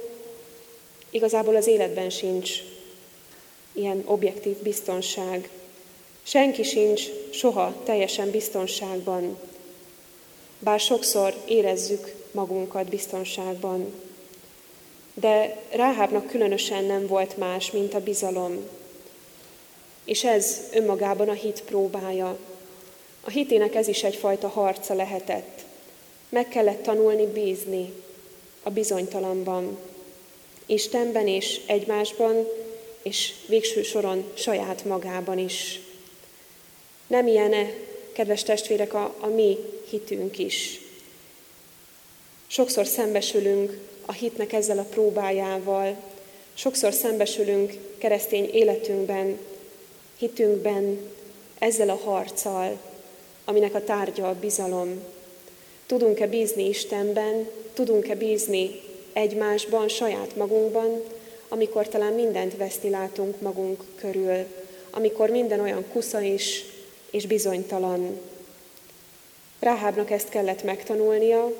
igazából 1.10 1.56
az 1.56 1.66
életben 1.66 2.10
sincs 2.10 2.50
ilyen 3.72 4.02
objektív 4.06 4.56
biztonság. 4.56 5.50
Senki 6.22 6.62
sincs 6.62 7.02
soha 7.30 7.74
teljesen 7.84 8.30
biztonságban, 8.30 9.38
bár 10.58 10.80
sokszor 10.80 11.34
érezzük 11.46 12.17
magunkat 12.30 12.88
biztonságban. 12.88 13.92
De 15.14 15.62
Ráhábnak 15.70 16.26
különösen 16.26 16.84
nem 16.84 17.06
volt 17.06 17.36
más, 17.36 17.70
mint 17.70 17.94
a 17.94 18.00
bizalom. 18.00 18.68
És 20.04 20.24
ez 20.24 20.60
önmagában 20.72 21.28
a 21.28 21.32
hit 21.32 21.62
próbája. 21.62 22.38
A 23.20 23.30
hitének 23.30 23.74
ez 23.74 23.88
is 23.88 24.02
egyfajta 24.02 24.48
harca 24.48 24.94
lehetett. 24.94 25.64
Meg 26.28 26.48
kellett 26.48 26.82
tanulni 26.82 27.26
bízni 27.26 27.92
a 28.62 28.70
bizonytalanban. 28.70 29.78
Istenben 30.66 31.26
és 31.26 31.60
egymásban, 31.66 32.46
és 33.02 33.34
végső 33.46 33.82
soron 33.82 34.24
saját 34.34 34.84
magában 34.84 35.38
is. 35.38 35.80
Nem 37.06 37.26
ilyen-e, 37.26 37.72
kedves 38.12 38.42
testvérek, 38.42 38.94
a, 38.94 39.14
a 39.20 39.26
mi 39.26 39.58
hitünk 39.90 40.38
is. 40.38 40.80
Sokszor 42.50 42.86
szembesülünk 42.86 43.78
a 44.06 44.12
hitnek 44.12 44.52
ezzel 44.52 44.78
a 44.78 44.86
próbájával, 44.90 45.96
sokszor 46.54 46.92
szembesülünk 46.92 47.72
keresztény 47.98 48.50
életünkben, 48.52 49.38
hitünkben 50.16 50.98
ezzel 51.58 51.88
a 51.88 52.00
harccal, 52.04 52.78
aminek 53.44 53.74
a 53.74 53.84
tárgya 53.84 54.28
a 54.28 54.38
bizalom. 54.40 55.02
Tudunk-e 55.86 56.26
bízni 56.26 56.68
Istenben, 56.68 57.48
tudunk-e 57.74 58.14
bízni 58.14 58.80
egymásban, 59.12 59.88
saját 59.88 60.36
magunkban, 60.36 61.02
amikor 61.48 61.88
talán 61.88 62.12
mindent 62.12 62.56
veszni 62.56 62.90
látunk 62.90 63.40
magunk 63.40 63.82
körül, 63.94 64.44
amikor 64.90 65.30
minden 65.30 65.60
olyan 65.60 65.84
kusza 65.92 66.20
is, 66.20 66.64
és 67.10 67.26
bizonytalan. 67.26 68.20
Ráhábnak 69.58 70.10
ezt 70.10 70.28
kellett 70.28 70.62
megtanulnia, 70.62 71.52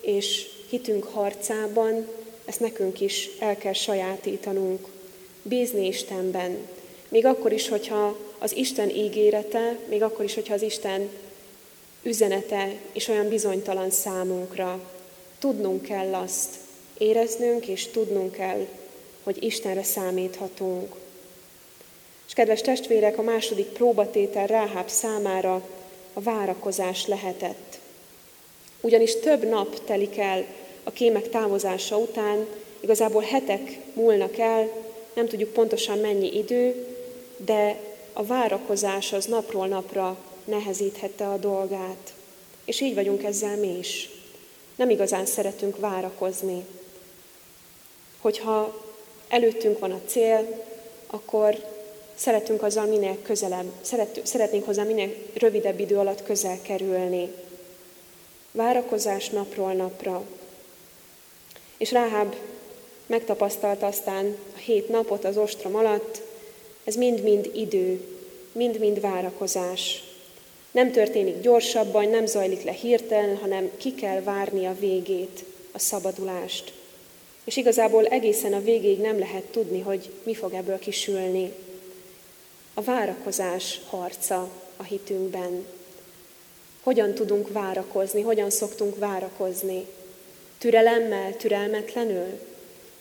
és 0.00 0.46
hitünk 0.68 1.04
harcában 1.04 2.06
ezt 2.44 2.60
nekünk 2.60 3.00
is 3.00 3.28
el 3.38 3.56
kell 3.56 3.72
sajátítanunk. 3.72 4.86
Bízni 5.42 5.86
Istenben. 5.86 6.68
Még 7.08 7.26
akkor 7.26 7.52
is, 7.52 7.68
hogyha 7.68 8.16
az 8.38 8.56
Isten 8.56 8.90
ígérete, 8.90 9.78
még 9.88 10.02
akkor 10.02 10.24
is, 10.24 10.34
hogyha 10.34 10.54
az 10.54 10.62
Isten 10.62 11.08
üzenete 12.02 12.72
is 12.92 13.08
olyan 13.08 13.28
bizonytalan 13.28 13.90
számunkra. 13.90 14.80
Tudnunk 15.38 15.82
kell 15.82 16.14
azt, 16.14 16.48
éreznünk 16.98 17.66
és 17.66 17.86
tudnunk 17.86 18.32
kell, 18.32 18.66
hogy 19.22 19.42
Istenre 19.42 19.82
számíthatunk. 19.82 20.94
És 22.26 22.32
kedves 22.32 22.60
testvérek, 22.60 23.18
a 23.18 23.22
második 23.22 23.66
próbatétel 23.66 24.46
Ráháb 24.46 24.88
számára 24.88 25.68
a 26.12 26.20
várakozás 26.20 27.06
lehetett. 27.06 27.78
Ugyanis 28.80 29.16
több 29.16 29.48
nap 29.48 29.84
telik 29.84 30.18
el 30.18 30.44
a 30.82 30.90
kémek 30.90 31.28
távozása 31.28 31.96
után, 31.96 32.46
igazából 32.80 33.22
hetek 33.22 33.78
múlnak 33.94 34.38
el, 34.38 34.70
nem 35.14 35.28
tudjuk 35.28 35.52
pontosan 35.52 35.98
mennyi 35.98 36.36
idő, 36.36 36.86
de 37.36 37.80
a 38.12 38.24
várakozás 38.24 39.12
az 39.12 39.24
napról 39.24 39.66
napra 39.66 40.16
nehezíthette 40.44 41.28
a 41.28 41.36
dolgát. 41.36 42.12
És 42.64 42.80
így 42.80 42.94
vagyunk 42.94 43.24
ezzel 43.24 43.56
mi 43.56 43.78
is. 43.78 44.10
Nem 44.76 44.90
igazán 44.90 45.26
szeretünk 45.26 45.76
várakozni. 45.78 46.64
Hogyha 48.20 48.84
előttünk 49.28 49.78
van 49.78 49.90
a 49.90 50.00
cél, 50.06 50.64
akkor 51.06 51.56
szeretünk 52.14 52.62
azzal 52.62 52.86
minél 52.86 53.22
közelebb, 53.22 53.72
szeretnénk 54.22 54.64
hozzá 54.64 54.82
minél 54.82 55.14
rövidebb 55.34 55.80
idő 55.80 55.96
alatt 55.96 56.22
közel 56.22 56.58
kerülni. 56.62 57.28
Várakozás 58.52 59.28
napról 59.28 59.72
napra. 59.72 60.22
És 61.76 61.92
Ráháb 61.92 62.34
megtapasztalta 63.06 63.86
aztán 63.86 64.36
a 64.54 64.58
hét 64.58 64.88
napot 64.88 65.24
az 65.24 65.36
ostrom 65.36 65.74
alatt, 65.74 66.20
ez 66.84 66.94
mind-mind 66.94 67.50
idő, 67.54 68.00
mind-mind 68.52 69.00
várakozás. 69.00 70.02
Nem 70.70 70.92
történik 70.92 71.40
gyorsabban, 71.40 72.08
nem 72.08 72.26
zajlik 72.26 72.62
le 72.62 72.72
hirtelen, 72.72 73.36
hanem 73.36 73.70
ki 73.76 73.94
kell 73.94 74.22
várni 74.22 74.66
a 74.66 74.76
végét, 74.78 75.44
a 75.72 75.78
szabadulást. 75.78 76.72
És 77.44 77.56
igazából 77.56 78.06
egészen 78.06 78.52
a 78.52 78.62
végéig 78.62 78.98
nem 78.98 79.18
lehet 79.18 79.44
tudni, 79.44 79.80
hogy 79.80 80.10
mi 80.22 80.34
fog 80.34 80.52
ebből 80.52 80.78
kisülni. 80.78 81.52
A 82.74 82.82
várakozás 82.82 83.80
harca 83.88 84.48
a 84.76 84.82
hitünkben. 84.82 85.66
Hogyan 86.88 87.14
tudunk 87.14 87.52
várakozni, 87.52 88.22
hogyan 88.22 88.50
szoktunk 88.50 88.98
várakozni? 88.98 89.86
Türelemmel, 90.58 91.36
türelmetlenül? 91.36 92.40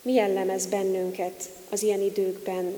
Mi 0.02 0.13
jellemez 0.13 0.65
bennünket 0.65 1.50
az 1.69 1.84
ilyen 1.84 2.02
időkben? 2.02 2.73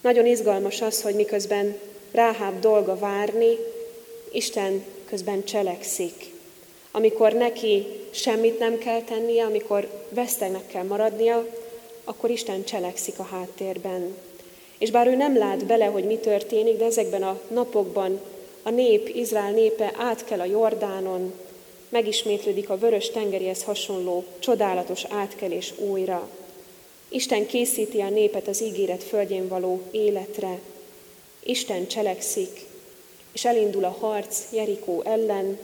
Nagyon 0.00 0.26
izgalmas 0.26 0.80
az, 0.80 1.02
hogy 1.02 1.14
miközben 1.14 1.78
Ráháb 2.10 2.60
dolga 2.60 2.98
várni, 2.98 3.56
Isten 4.32 4.84
közben 5.04 5.44
cselekszik. 5.44 6.34
Amikor 6.90 7.32
neki 7.32 7.86
semmit 8.10 8.58
nem 8.58 8.78
kell 8.78 9.02
tennie, 9.02 9.44
amikor 9.44 10.04
vesztegnek 10.08 10.66
kell 10.66 10.84
maradnia, 10.84 11.46
akkor 12.04 12.30
Isten 12.30 12.64
cselekszik 12.64 13.18
a 13.18 13.28
háttérben. 13.30 14.16
És 14.78 14.90
bár 14.90 15.06
ő 15.06 15.14
nem 15.14 15.36
lát 15.36 15.66
bele, 15.66 15.84
hogy 15.84 16.04
mi 16.04 16.16
történik, 16.16 16.76
de 16.76 16.84
ezekben 16.84 17.22
a 17.22 17.40
napokban 17.48 18.20
a 18.62 18.70
nép, 18.70 19.08
Izrael 19.08 19.50
népe 19.50 19.92
át 19.96 20.24
kell 20.24 20.40
a 20.40 20.44
Jordánon, 20.44 21.32
megismétlődik 21.88 22.70
a 22.70 22.78
vörös 22.78 23.10
tengerihez 23.10 23.62
hasonló 23.62 24.24
csodálatos 24.38 25.04
átkelés 25.04 25.72
újra. 25.78 26.28
Isten 27.08 27.46
készíti 27.46 28.00
a 28.00 28.08
népet 28.08 28.48
az 28.48 28.62
ígéret 28.62 29.02
földjén 29.02 29.48
való 29.48 29.82
életre. 29.90 30.58
Isten 31.42 31.86
cselekszik, 31.86 32.66
és 33.32 33.44
elindul 33.44 33.84
a 33.84 33.96
harc 34.00 34.52
Jerikó 34.52 35.02
ellen, 35.04 35.58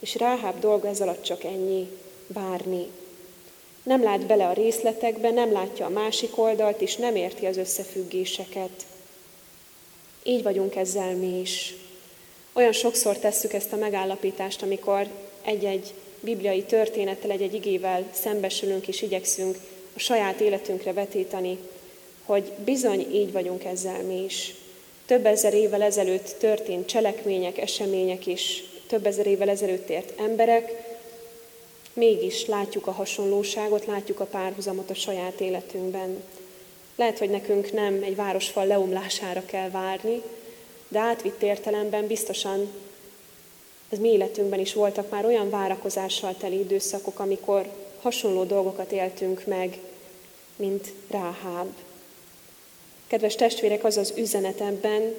és 0.00 0.14
Ráháb 0.14 0.60
dolga 0.60 0.88
ez 0.88 1.00
alatt 1.00 1.22
csak 1.22 1.44
ennyi, 1.44 1.88
várni. 2.26 2.86
Nem 3.82 4.02
lát 4.02 4.26
bele 4.26 4.46
a 4.46 4.52
részletekbe, 4.52 5.30
nem 5.30 5.52
látja 5.52 5.86
a 5.86 5.88
másik 5.88 6.38
oldalt, 6.38 6.80
és 6.80 6.96
nem 6.96 7.16
érti 7.16 7.46
az 7.46 7.56
összefüggéseket. 7.56 8.86
Így 10.22 10.42
vagyunk 10.42 10.76
ezzel 10.76 11.14
mi 11.14 11.40
is. 11.40 11.74
Olyan 12.58 12.72
sokszor 12.72 13.18
tesszük 13.18 13.52
ezt 13.52 13.72
a 13.72 13.76
megállapítást, 13.76 14.62
amikor 14.62 15.06
egy-egy 15.44 15.94
bibliai 16.20 16.62
történettel, 16.62 17.30
egy-egy 17.30 17.54
igével 17.54 18.04
szembesülünk 18.10 18.88
és 18.88 19.02
igyekszünk 19.02 19.56
a 19.94 19.98
saját 19.98 20.40
életünkre 20.40 20.92
vetíteni, 20.92 21.58
hogy 22.24 22.52
bizony 22.64 23.14
így 23.14 23.32
vagyunk 23.32 23.64
ezzel 23.64 24.02
mi 24.02 24.24
is. 24.24 24.54
Több 25.06 25.26
ezer 25.26 25.54
évvel 25.54 25.82
ezelőtt 25.82 26.36
történt 26.38 26.88
cselekmények, 26.88 27.58
események 27.58 28.26
is, 28.26 28.64
több 28.86 29.06
ezer 29.06 29.26
évvel 29.26 29.48
ezelőtt 29.48 29.88
ért 29.88 30.20
emberek, 30.20 30.72
mégis 31.92 32.46
látjuk 32.46 32.86
a 32.86 32.92
hasonlóságot, 32.92 33.86
látjuk 33.86 34.20
a 34.20 34.26
párhuzamot 34.26 34.90
a 34.90 34.94
saját 34.94 35.40
életünkben. 35.40 36.22
Lehet, 36.96 37.18
hogy 37.18 37.30
nekünk 37.30 37.72
nem 37.72 38.02
egy 38.02 38.16
városfal 38.16 38.66
leomlására 38.66 39.42
kell 39.46 39.70
várni, 39.70 40.22
de 40.88 40.98
átvitt 40.98 41.42
értelemben 41.42 42.06
biztosan 42.06 42.68
ez 43.88 43.98
mi 43.98 44.08
életünkben 44.08 44.58
is 44.58 44.74
voltak 44.74 45.10
már 45.10 45.24
olyan 45.24 45.50
várakozással 45.50 46.34
teli 46.38 46.58
időszakok, 46.58 47.18
amikor 47.18 47.66
hasonló 48.00 48.44
dolgokat 48.44 48.92
éltünk 48.92 49.46
meg, 49.46 49.78
mint 50.56 50.92
Ráháb. 51.10 51.72
Kedves 53.06 53.34
testvérek, 53.34 53.84
az 53.84 53.96
az 53.96 54.12
üzenetemben, 54.16 55.14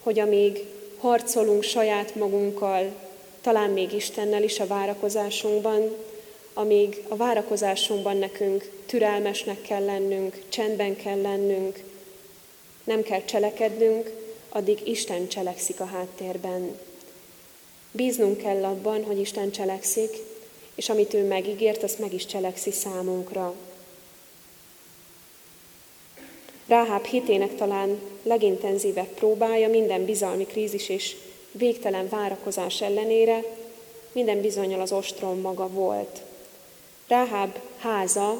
hogy 0.00 0.18
amíg 0.18 0.64
harcolunk 0.98 1.62
saját 1.62 2.14
magunkkal, 2.14 2.92
talán 3.40 3.70
még 3.70 3.92
Istennel 3.92 4.42
is 4.42 4.60
a 4.60 4.66
várakozásunkban, 4.66 5.96
amíg 6.54 7.04
a 7.08 7.16
várakozásunkban 7.16 8.16
nekünk 8.16 8.70
türelmesnek 8.86 9.62
kell 9.62 9.84
lennünk, 9.84 10.42
csendben 10.48 10.96
kell 10.96 11.20
lennünk, 11.20 11.82
nem 12.84 13.02
kell 13.02 13.24
cselekednünk, 13.24 14.10
addig 14.48 14.80
Isten 14.84 15.28
cselekszik 15.28 15.80
a 15.80 15.84
háttérben. 15.84 16.78
Bíznunk 17.90 18.36
kell 18.36 18.64
abban, 18.64 19.04
hogy 19.04 19.18
Isten 19.18 19.50
cselekszik, 19.50 20.10
és 20.74 20.88
amit 20.88 21.14
ő 21.14 21.26
megígért, 21.26 21.82
azt 21.82 21.98
meg 21.98 22.12
is 22.12 22.26
cselekszi 22.26 22.70
számunkra. 22.70 23.54
Ráháb 26.66 27.04
hitének 27.04 27.54
talán 27.54 28.00
legintenzívebb 28.22 29.08
próbája 29.08 29.68
minden 29.68 30.04
bizalmi 30.04 30.46
krízis 30.46 30.88
és 30.88 31.16
végtelen 31.52 32.08
várakozás 32.08 32.80
ellenére 32.80 33.44
minden 34.12 34.40
bizonyal 34.40 34.80
az 34.80 34.92
ostrom 34.92 35.40
maga 35.40 35.68
volt. 35.68 36.22
Ráháb 37.06 37.58
háza 37.78 38.30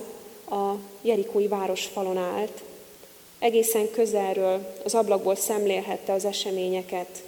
a 0.51 0.75
Jerikói 1.03 1.47
városfalon 1.47 2.17
állt, 2.17 2.63
egészen 3.39 3.91
közelről 3.91 4.75
az 4.85 4.95
ablakból 4.95 5.35
szemlélhette 5.35 6.13
az 6.13 6.25
eseményeket. 6.25 7.23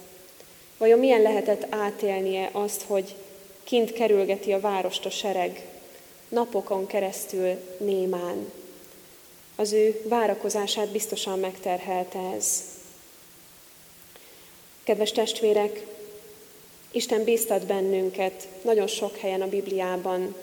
Vajon 0.77 0.99
milyen 0.99 1.21
lehetett 1.21 1.65
átélnie 1.69 2.49
azt, 2.51 2.81
hogy 2.81 3.15
kint 3.63 3.93
kerülgeti 3.93 4.53
a 4.53 4.59
várost 4.59 5.05
a 5.05 5.09
sereg, 5.09 5.67
napokon 6.29 6.87
keresztül 6.87 7.55
némán. 7.77 8.51
Az 9.55 9.71
ő 9.73 10.01
várakozását 10.07 10.87
biztosan 10.87 11.39
megterhelte 11.39 12.19
ez. 12.35 12.63
Kedves 14.83 15.11
testvérek, 15.11 15.85
Isten 16.91 17.23
bíztat 17.23 17.65
bennünket 17.65 18.47
nagyon 18.61 18.87
sok 18.87 19.17
helyen 19.17 19.41
a 19.41 19.47
Bibliában, 19.47 20.35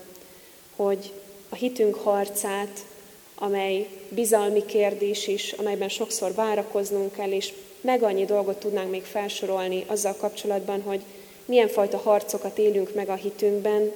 hogy 0.76 1.12
a 1.48 1.54
hitünk 1.54 1.94
harcát, 1.94 2.84
amely 3.38 3.88
bizalmi 4.08 4.64
kérdés 4.66 5.26
is, 5.26 5.52
amelyben 5.52 5.88
sokszor 5.88 6.34
várakoznunk 6.34 7.12
kell, 7.12 7.30
és 7.30 7.52
meg 7.80 8.02
annyi 8.02 8.24
dolgot 8.24 8.58
tudnánk 8.58 8.90
még 8.90 9.04
felsorolni 9.04 9.84
azzal 9.86 10.14
kapcsolatban, 10.14 10.82
hogy 10.82 11.00
milyen 11.44 11.68
fajta 11.68 11.96
harcokat 11.96 12.58
élünk 12.58 12.94
meg 12.94 13.08
a 13.08 13.14
hitünkben. 13.14 13.92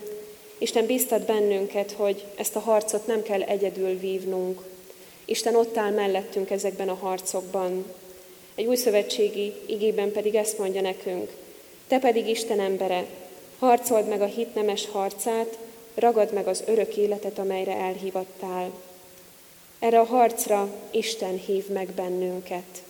Isten 0.58 0.86
biztat 0.86 1.26
bennünket, 1.26 1.92
hogy 1.92 2.24
ezt 2.34 2.56
a 2.56 2.60
harcot 2.60 3.06
nem 3.06 3.22
kell 3.22 3.42
egyedül 3.42 3.98
vívnunk. 3.98 4.60
Isten 5.24 5.54
ott 5.54 5.76
áll 5.76 5.90
mellettünk 5.90 6.50
ezekben 6.50 6.88
a 6.88 6.94
harcokban. 6.94 7.84
Egy 8.54 8.66
új 8.66 8.76
szövetségi 8.76 9.52
igében 9.66 10.12
pedig 10.12 10.34
ezt 10.34 10.58
mondja 10.58 10.80
nekünk. 10.80 11.30
Te 11.88 11.98
pedig 11.98 12.28
Isten 12.28 12.60
embere, 12.60 13.04
harcold 13.58 14.08
meg 14.08 14.20
a 14.20 14.26
hit 14.26 14.54
nemes 14.54 14.88
harcát, 14.88 15.58
ragad 15.94 16.32
meg 16.32 16.46
az 16.46 16.62
örök 16.66 16.96
életet, 16.96 17.38
amelyre 17.38 17.76
elhívattál. 17.76 18.70
Erre 19.82 20.00
a 20.00 20.04
harcra 20.04 20.68
Isten 20.90 21.38
hív 21.38 21.68
meg 21.68 21.88
bennünket. 21.88 22.82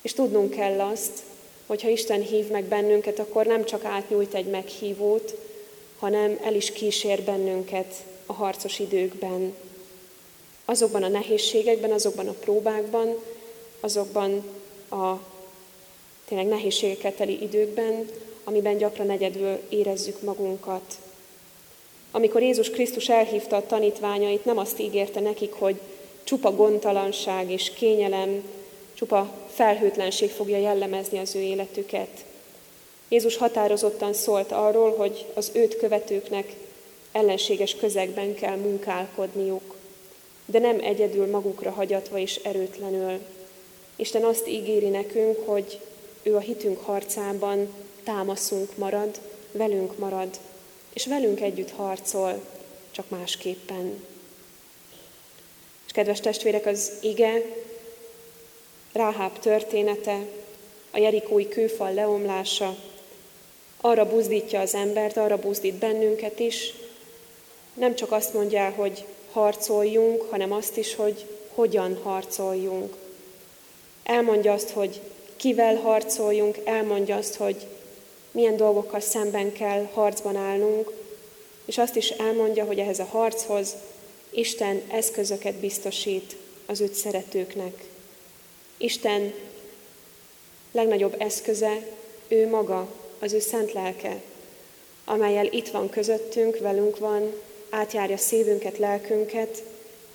És 0.00 0.12
tudnunk 0.12 0.50
kell 0.50 0.80
azt, 0.80 1.22
hogyha 1.66 1.88
Isten 1.88 2.20
hív 2.20 2.46
meg 2.46 2.64
bennünket, 2.64 3.18
akkor 3.18 3.46
nem 3.46 3.64
csak 3.64 3.84
átnyújt 3.84 4.34
egy 4.34 4.46
meghívót, 4.46 5.34
hanem 5.98 6.38
el 6.42 6.54
is 6.54 6.72
kísér 6.72 7.22
bennünket 7.22 7.94
a 8.26 8.32
harcos 8.32 8.78
időkben. 8.78 9.54
Azokban 10.64 11.02
a 11.02 11.08
nehézségekben, 11.08 11.90
azokban 11.92 12.28
a 12.28 12.34
próbákban, 12.40 13.14
azokban 13.80 14.44
a 14.90 15.12
tényleg 16.24 16.46
nehézségeket 16.46 17.16
teli 17.16 17.42
időkben, 17.42 18.08
amiben 18.44 18.76
gyakran 18.76 19.10
egyedül 19.10 19.58
érezzük 19.68 20.22
magunkat. 20.22 20.98
Amikor 22.10 22.42
Jézus 22.42 22.70
Krisztus 22.70 23.08
elhívta 23.08 23.56
a 23.56 23.66
tanítványait, 23.66 24.44
nem 24.44 24.58
azt 24.58 24.78
ígérte 24.80 25.20
nekik, 25.20 25.52
hogy 25.52 25.80
csupa 26.24 26.54
gondtalanság 26.54 27.50
és 27.50 27.70
kényelem, 27.70 28.42
csupa 28.94 29.30
felhőtlenség 29.48 30.30
fogja 30.30 30.58
jellemezni 30.58 31.18
az 31.18 31.34
ő 31.34 31.40
életüket. 31.40 32.24
Jézus 33.08 33.36
határozottan 33.36 34.12
szólt 34.12 34.52
arról, 34.52 34.96
hogy 34.96 35.26
az 35.34 35.50
őt 35.54 35.76
követőknek 35.76 36.54
ellenséges 37.12 37.74
közegben 37.74 38.34
kell 38.34 38.56
munkálkodniuk, 38.56 39.74
de 40.46 40.58
nem 40.58 40.78
egyedül 40.80 41.26
magukra 41.30 41.70
hagyatva 41.70 42.18
és 42.18 42.36
erőtlenül. 42.36 43.18
Isten 43.96 44.24
azt 44.24 44.48
ígéri 44.48 44.88
nekünk, 44.88 45.46
hogy 45.46 45.80
ő 46.22 46.36
a 46.36 46.40
hitünk 46.40 46.80
harcában 46.80 47.74
támaszunk 48.04 48.76
marad, 48.76 49.20
velünk 49.52 49.98
marad, 49.98 50.28
és 50.92 51.06
velünk 51.06 51.40
együtt 51.40 51.70
harcol, 51.70 52.40
csak 52.90 53.08
másképpen. 53.08 54.11
És 55.92 55.98
kedves 55.98 56.20
testvérek, 56.20 56.66
az 56.66 56.92
ige, 57.00 57.42
Ráháb 58.92 59.38
története, 59.38 60.18
a 60.90 60.98
jerikói 60.98 61.48
kőfal 61.48 61.94
leomlása, 61.94 62.76
arra 63.80 64.08
buzdítja 64.08 64.60
az 64.60 64.74
embert, 64.74 65.16
arra 65.16 65.38
buzdít 65.38 65.74
bennünket 65.74 66.38
is, 66.38 66.74
nem 67.74 67.94
csak 67.94 68.12
azt 68.12 68.34
mondja, 68.34 68.70
hogy 68.70 69.04
harcoljunk, 69.32 70.22
hanem 70.30 70.52
azt 70.52 70.76
is, 70.76 70.94
hogy 70.94 71.26
hogyan 71.54 72.00
harcoljunk. 72.02 72.96
Elmondja 74.02 74.52
azt, 74.52 74.70
hogy 74.70 75.00
kivel 75.36 75.76
harcoljunk, 75.76 76.58
elmondja 76.64 77.16
azt, 77.16 77.34
hogy 77.34 77.66
milyen 78.30 78.56
dolgokkal 78.56 79.00
szemben 79.00 79.52
kell 79.52 79.88
harcban 79.92 80.36
állnunk, 80.36 80.92
és 81.64 81.78
azt 81.78 81.96
is 81.96 82.08
elmondja, 82.10 82.64
hogy 82.64 82.78
ehhez 82.78 82.98
a 82.98 83.08
harchoz 83.10 83.74
Isten 84.34 84.82
eszközöket 84.90 85.54
biztosít 85.54 86.36
az 86.66 86.80
őt 86.80 86.94
szeretőknek. 86.94 87.84
Isten 88.76 89.34
legnagyobb 90.72 91.14
eszköze 91.18 91.86
ő 92.28 92.48
maga, 92.48 92.88
az 93.18 93.32
ő 93.32 93.40
szent 93.40 93.72
lelke, 93.72 94.22
amelyel 95.04 95.46
itt 95.46 95.68
van 95.68 95.88
közöttünk, 95.88 96.58
velünk 96.58 96.98
van, 96.98 97.32
átjárja 97.70 98.16
szívünket, 98.16 98.78
lelkünket, 98.78 99.62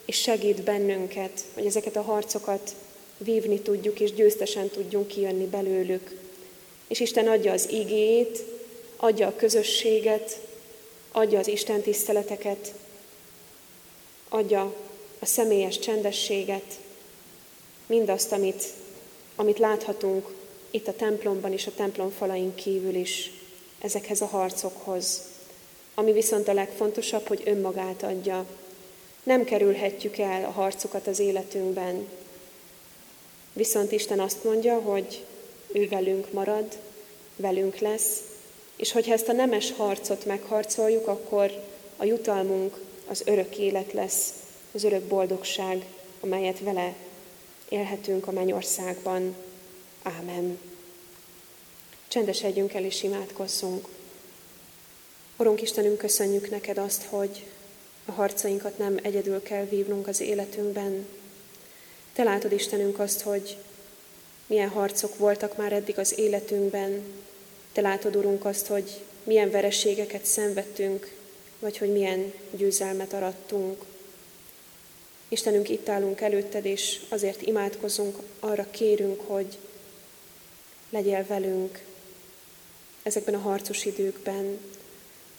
és 0.06 0.22
segít 0.22 0.64
bennünket, 0.64 1.44
hogy 1.54 1.66
ezeket 1.66 1.96
a 1.96 2.02
harcokat 2.02 2.76
vívni 3.18 3.60
tudjuk, 3.60 4.00
és 4.00 4.14
győztesen 4.14 4.70
tudjunk 4.70 5.08
kijönni 5.08 5.46
belőlük. 5.46 6.20
És 6.88 7.00
Isten 7.00 7.28
adja 7.28 7.52
az 7.52 7.70
igét, 7.70 8.44
adja 8.96 9.28
a 9.28 9.36
közösséget, 9.36 10.40
adja 11.12 11.40
az 11.40 11.48
Isten 11.48 11.82
tiszteleteket, 11.82 12.74
adja 14.30 14.76
a 15.20 15.26
személyes 15.26 15.80
csendességet, 15.80 16.80
mindazt, 17.86 18.32
amit, 18.32 18.63
amit 19.36 19.60
láthatunk 19.60 20.36
itt 20.72 20.88
a 20.88 20.96
templomban 20.96 21.52
és 21.52 21.68
a 21.68 21.74
templom 21.76 22.10
falain 22.10 22.56
kívül 22.56 22.96
is 22.96 23.32
ezekhez 23.82 24.22
a 24.22 24.26
harcokhoz. 24.26 25.22
Ami 25.96 26.12
viszont 26.12 26.48
a 26.48 26.54
legfontosabb, 26.54 27.28
hogy 27.28 27.42
önmagát 27.46 28.04
adja. 28.04 28.46
Nem 29.24 29.44
kerülhetjük 29.44 30.18
el 30.18 30.44
a 30.44 30.52
harcokat 30.52 31.08
az 31.08 31.20
életünkben. 31.20 32.08
Viszont 33.54 33.92
Isten 33.92 34.20
azt 34.20 34.44
mondja, 34.44 34.80
hogy 34.80 35.24
ő 35.72 35.88
velünk 35.88 36.32
marad, 36.32 36.78
velünk 37.36 37.78
lesz, 37.78 38.22
és 38.76 38.92
hogyha 38.92 39.13
ezt 39.13 39.28
a 39.28 39.34
nemes 39.34 39.72
harcot 39.72 40.26
megharcoljuk, 40.26 41.08
akkor 41.08 41.63
a 41.98 42.06
jutalmunk 42.06 42.78
az 43.08 43.22
örök 43.26 43.58
élet 43.58 43.93
lesz, 43.93 44.34
az 44.72 44.84
örök 44.84 45.04
boldogság, 45.04 45.86
amelyet 46.20 46.60
vele 46.60 46.96
élhetünk 47.70 48.28
a 48.28 48.32
mennyországban. 48.32 49.36
Ámen. 50.02 50.60
Csendesedjünk 52.08 52.74
el 52.74 52.84
és 52.84 53.04
imádkozzunk. 53.04 53.88
Urunk 55.38 55.62
Istenünk, 55.62 55.98
köszönjük 55.98 56.50
neked 56.50 56.78
azt, 56.78 57.04
hogy 57.04 57.46
a 58.06 58.12
harcainkat 58.12 58.78
nem 58.78 58.98
egyedül 59.02 59.41
kell 59.41 59.65
vívnunk 59.65 60.08
az 60.08 60.20
életünkben. 60.20 61.08
Te 62.13 62.24
látod, 62.24 62.52
Istenünk, 62.52 63.00
azt, 63.00 63.22
hogy 63.22 63.58
milyen 64.48 64.70
harcok 64.70 65.17
voltak 65.17 65.58
már 65.58 65.74
eddig 65.74 66.00
az 66.00 66.20
életünkben. 66.20 67.04
Te 67.72 67.82
látod, 67.82 68.15
Urunk, 68.15 68.46
azt, 68.46 68.67
hogy 68.67 69.02
milyen 69.24 69.52
vereségeket 69.52 70.26
szenvedtünk, 70.26 71.17
vagy 71.60 71.78
hogy 71.78 71.91
milyen 71.91 72.34
győzelmet 72.52 73.13
arattunk. 73.13 73.84
Istenünk, 75.28 75.70
itt 75.70 75.89
állunk 75.89 76.22
előtted, 76.22 76.65
és 76.65 77.02
azért 77.10 77.41
imádkozunk, 77.41 78.17
arra 78.39 78.67
kérünk, 78.72 79.22
hogy 79.28 79.58
legyél 80.89 81.26
velünk 81.28 81.80
ezekben 83.04 83.36
a 83.36 83.39
harcos 83.39 83.86
időkben, 83.86 84.60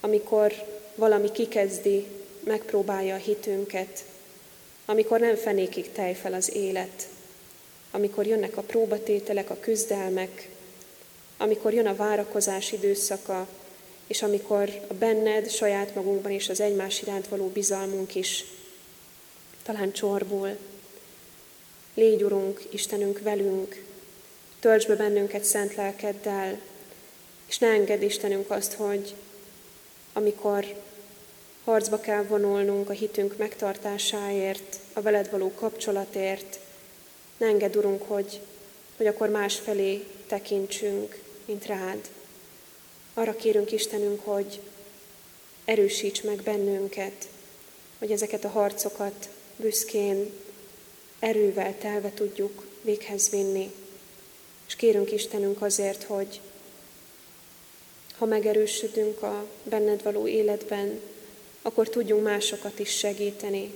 amikor 0.00 0.52
valami 0.94 1.33
kikezdi, 1.33 2.07
megpróbálja 2.44 3.14
a 3.14 3.18
hitünket, 3.18 4.04
amikor 4.85 5.20
nem 5.20 5.37
fenékig 5.37 5.92
tej 5.92 6.14
fel 6.14 6.33
az 6.33 6.54
élet, 6.54 7.09
amikor 7.90 8.26
jönnek 8.26 8.57
a 8.57 8.62
próbatételek, 8.62 9.50
a 9.50 9.61
küzdelmek, 9.61 10.48
amikor 11.37 11.74
jön 11.74 11.87
a 11.87 11.96
várakozás 11.96 12.72
időszaka, 12.72 13.48
és 14.09 14.23
amikor 14.23 14.71
a 14.88 14.94
benned, 14.94 15.51
saját 15.51 15.94
magunkban 15.94 16.33
és 16.33 16.49
az 16.49 16.61
egymás 16.61 17.03
iránt 17.03 17.29
való 17.29 17.47
bizalmunk 17.47 18.14
is 18.14 18.44
talán 19.62 19.92
csorbul. 19.92 20.57
Légy, 21.94 22.23
Urunk, 22.23 22.61
Istenünk 22.71 23.21
velünk, 23.21 23.85
töltsd 24.61 24.88
be 24.88 24.94
bennünket 24.94 25.44
szent 25.44 25.75
lelkeddel, 25.75 26.61
és 27.47 27.59
ne 27.59 27.66
engedd 27.66 28.01
Istenünk 28.01 28.51
azt, 28.51 28.73
hogy 28.73 29.14
amikor 30.12 30.64
harcba 31.64 32.01
kell 32.01 32.23
vonulnunk 32.23 32.88
a 32.88 32.92
hitünk 32.92 33.37
megtartásáért, 33.37 34.81
a 34.92 35.01
veled 35.01 35.31
való 35.31 35.53
kapcsolatért, 35.55 36.59
ne 37.37 37.47
engedd, 37.47 37.77
Urunk, 37.77 38.03
hogy, 38.03 38.40
hogy 38.97 39.07
akkor 39.07 39.29
másfelé 39.29 40.05
tekintsünk, 40.27 41.18
mint 41.44 41.66
rád. 41.66 42.09
Arra 43.18 43.37
kérünk 43.37 43.72
Istenünk, 43.72 44.20
hogy 44.24 44.61
erősíts 45.64 46.22
meg 46.22 46.42
bennünket, 46.42 47.28
hogy 47.98 48.11
ezeket 48.11 48.44
a 48.44 48.48
harcokat 48.48 49.28
büszkén, 49.57 50.31
erővel 51.18 51.78
telve 51.78 52.11
tudjuk 52.11 52.66
véghez 52.83 53.31
vinni. 53.31 53.70
És 54.66 54.76
kérünk 54.76 55.12
Istenünk 55.12 55.62
azért, 55.62 56.02
hogy 56.02 56.40
ha 58.18 58.24
megerősödünk 58.24 59.22
a 59.22 59.46
benned 59.62 60.02
való 60.02 60.26
életben, 60.26 61.00
akkor 61.62 61.88
tudjunk 61.88 62.22
másokat 62.22 62.78
is 62.78 62.90
segíteni. 62.90 63.74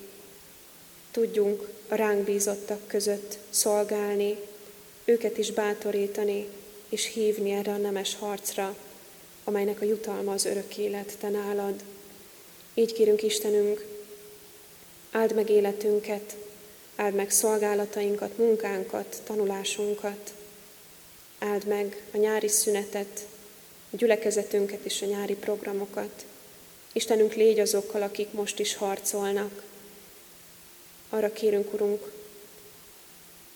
Tudjunk 1.11 1.69
a 1.89 1.95
ránk 1.95 2.25
bízottak 2.25 2.87
között 2.87 3.39
szolgálni, 3.51 4.37
őket 5.05 5.39
is 5.39 5.51
bátorítani, 5.51 6.47
és 6.89 7.13
hívni 7.13 7.51
erre 7.51 7.73
a 7.73 7.77
nemes 7.77 8.17
harcra, 8.17 8.77
amelynek 9.45 9.81
a 9.81 9.85
jutalma 9.85 10.33
az 10.33 10.45
örök 10.45 10.77
élet 10.77 11.17
te 11.19 11.29
nálad. 11.29 11.83
Így 12.75 12.93
kérünk 12.93 13.23
Istenünk, 13.23 13.93
Áld 15.13 15.35
meg 15.35 15.51
életünket, 15.51 16.37
áld 16.97 17.15
meg 17.15 17.31
szolgálatainkat, 17.31 18.39
munkánkat, 18.39 19.21
tanulásunkat, 19.25 20.33
áld 21.39 21.67
meg 21.67 22.03
a 22.13 22.17
nyári 22.17 22.49
szünetet, 22.49 23.27
a 23.91 23.97
gyülekezetünket 23.97 24.85
és 24.85 25.03
a 25.03 25.07
nyári 25.07 25.35
programokat. 25.35 26.25
Istenünk, 26.93 27.35
légy 27.35 27.59
azokkal, 27.59 28.03
akik 28.03 28.33
most 28.33 28.59
is 28.59 28.75
harcolnak. 28.75 29.63
Arra 31.09 31.33
kérünk, 31.33 31.73
Urunk, 31.73 32.13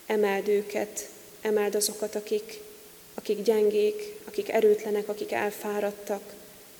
emeld 0.05 0.47
őket, 0.47 1.09
emeld 1.41 1.75
azokat, 1.75 2.15
akik, 2.15 2.59
akik 3.29 3.43
gyengék, 3.43 4.19
akik 4.27 4.49
erőtlenek, 4.49 5.09
akik 5.09 5.31
elfáradtak, 5.31 6.21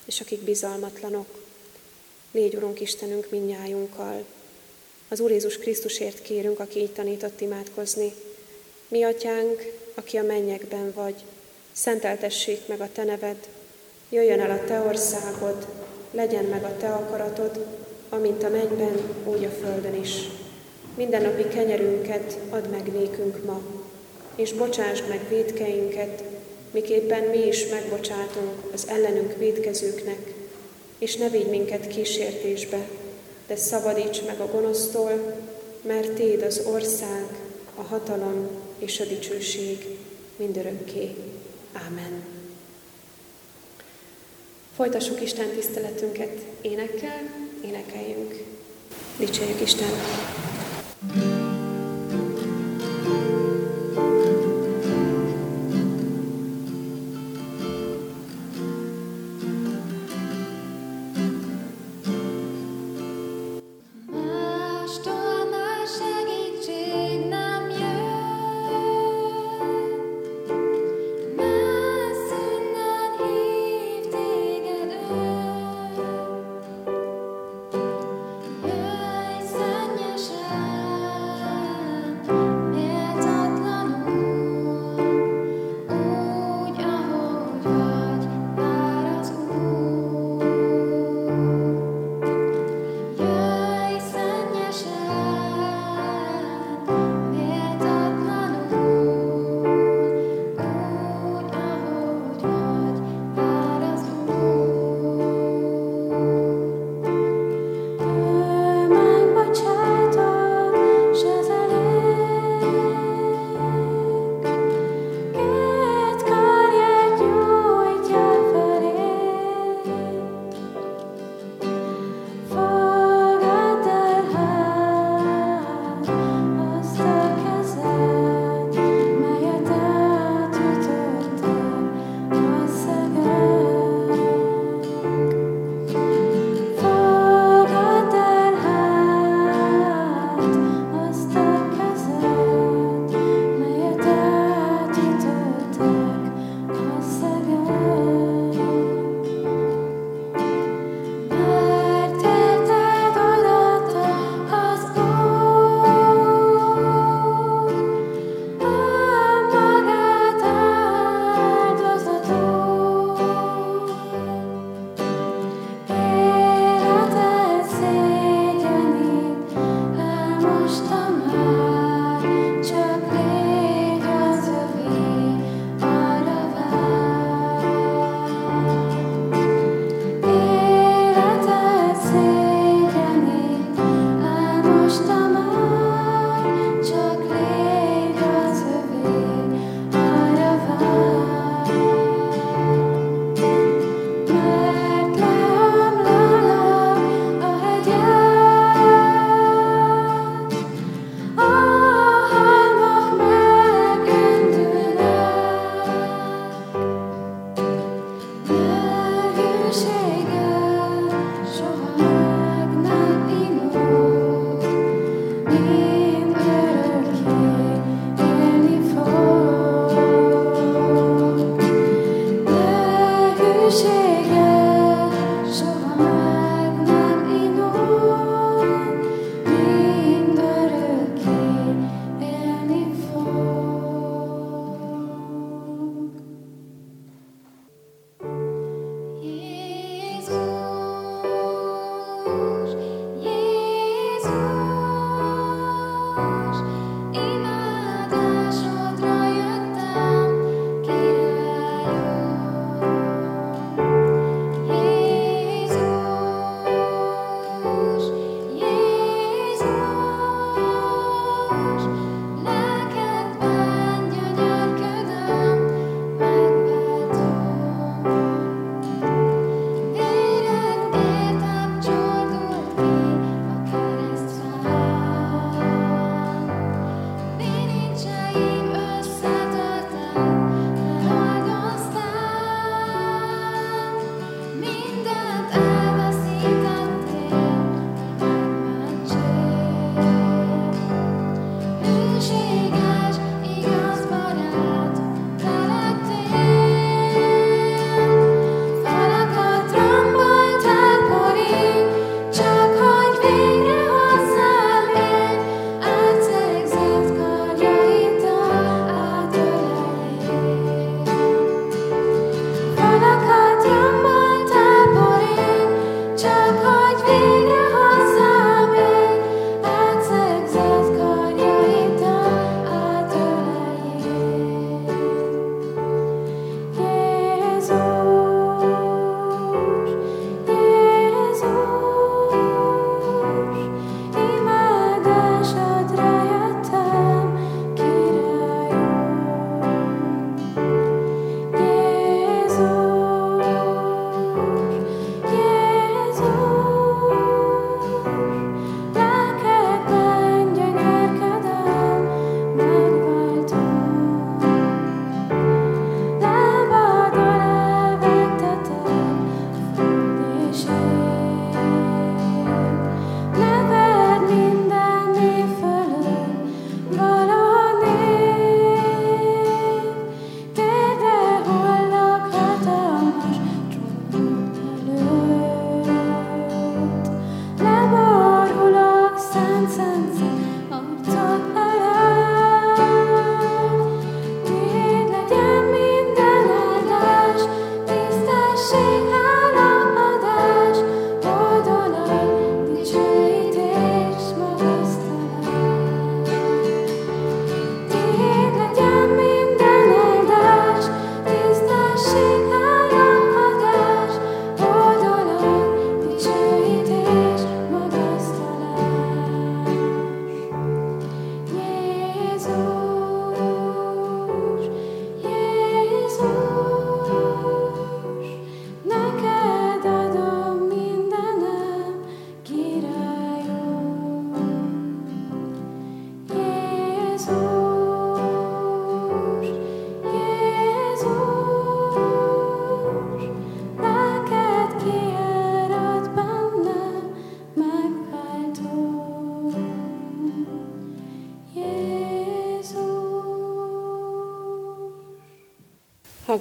és 0.06 0.22
akik 0.22 0.40
bizalmatlanok. 0.40 1.28
Légy, 2.32 2.56
Urunk 2.56 2.82
Istenünk, 2.82 3.30
minnyájunkkal. 3.30 4.26
Az 5.10 5.20
Úr 5.20 5.32
Jézus 5.32 5.58
Krisztusért 5.58 6.22
kérünk, 6.22 6.60
aki 6.60 6.80
így 6.80 6.92
tanított 6.92 7.42
imádkozni. 7.42 8.14
Mi, 8.88 9.04
Atyánk, 9.04 9.74
aki 9.94 10.18
a 10.18 10.24
mennyekben 10.24 10.92
vagy, 10.94 11.16
szenteltessék 11.72 12.68
meg 12.68 12.82
a 12.82 12.90
Te 12.92 13.04
neved, 13.04 13.48
jöjjön 14.10 14.40
el 14.40 14.52
a 14.52 14.66
Te 14.66 14.80
országod, 14.80 15.68
legyen 16.12 16.46
meg 16.46 16.64
a 16.64 16.78
Te 16.78 16.94
akaratod, 16.94 17.66
amint 18.10 18.44
a 18.44 18.50
mennyben, 18.50 19.24
úgy 19.26 19.44
a 19.44 19.50
földön 19.50 20.02
is. 20.02 20.22
Minden 20.96 21.22
napi 21.22 21.48
kenyerünket 21.48 22.38
add 22.50 22.68
meg 22.68 22.92
nékünk 22.92 23.44
ma, 23.44 23.62
és 24.36 24.54
bocsásd 24.54 25.08
meg 25.08 25.30
védkeinket, 25.30 26.24
miképpen 26.72 27.24
mi 27.24 27.48
is 27.48 27.68
megbocsátunk 27.68 28.74
az 28.74 28.88
ellenünk 28.88 29.38
védkezőknek, 29.38 30.34
és 30.98 31.16
ne 31.16 31.30
vigy 31.30 31.50
minket 31.50 31.88
kísértésbe, 31.88 32.88
de 33.48 33.56
szabadíts 33.56 34.22
meg 34.26 34.40
a 34.40 34.52
gonosztól, 34.52 35.36
mert 35.82 36.12
Téd 36.12 36.42
az 36.42 36.62
ország, 36.66 37.26
a 37.76 37.82
hatalom 37.82 38.50
és 38.80 39.00
a 39.00 39.06
dicsőség 39.06 39.86
mindörökké. 40.36 41.16
Ámen. 41.74 42.24
Folytassuk 44.76 45.22
Isten 45.22 45.50
tiszteletünket 45.50 46.42
énekkel, 46.62 47.48
énekeljünk. 47.66 48.44
Dicsérjük 49.18 49.62
Isten! 49.62 49.90
Jöjj, 51.14 51.16
szennyes 51.16 51.37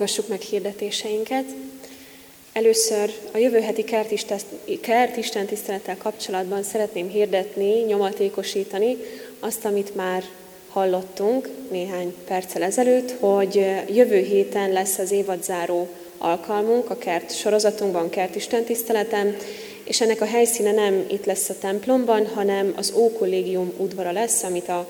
Hallgassuk 0.07 0.29
meg 0.29 0.41
hirdetéseinket. 0.41 1.45
Először 2.53 3.13
a 3.33 3.39
jövő 3.39 3.61
heti 3.61 3.85
kert 4.81 5.13
tisztelettel 5.47 5.97
kapcsolatban 5.97 6.63
szeretném 6.63 7.09
hirdetni, 7.09 7.81
nyomatékosítani 7.81 8.97
azt, 9.41 9.65
amit 9.65 9.95
már 9.95 10.25
hallottunk 10.69 11.49
néhány 11.71 12.15
perccel 12.27 12.63
ezelőtt, 12.63 13.11
hogy 13.21 13.55
jövő 13.89 14.19
héten 14.19 14.73
lesz 14.73 14.99
az 14.99 15.11
évadzáró 15.11 15.89
alkalmunk 16.19 16.91
a 16.91 16.99
kert 16.99 17.37
sorozatunkban, 17.37 18.11
kert 18.11 18.35
Isten 18.35 18.65
tiszteletem, 18.65 19.37
és 19.85 20.01
ennek 20.01 20.21
a 20.21 20.27
helyszíne 20.27 20.73
nem 20.73 21.05
itt 21.11 21.25
lesz 21.25 21.49
a 21.49 21.59
templomban, 21.59 22.27
hanem 22.27 22.73
az 22.77 22.93
Ókollégium 22.97 23.73
udvara 23.77 24.13
lesz, 24.13 24.43
amit 24.43 24.69
a 24.69 24.89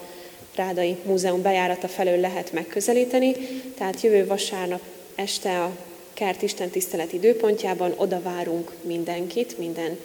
Rádai 0.56 0.96
Múzeum 1.04 1.42
bejárata 1.42 1.88
felől 1.88 2.20
lehet 2.20 2.52
megközelíteni. 2.52 3.32
Tehát 3.76 4.00
jövő 4.00 4.26
vasárnap 4.26 4.80
este 5.16 5.62
a 5.62 5.76
kert 6.14 6.42
Isten 6.42 6.70
tisztelet 6.70 7.12
időpontjában 7.12 7.92
oda 7.96 8.22
várunk 8.22 8.72
mindenkit, 8.82 9.58
minden 9.58 9.98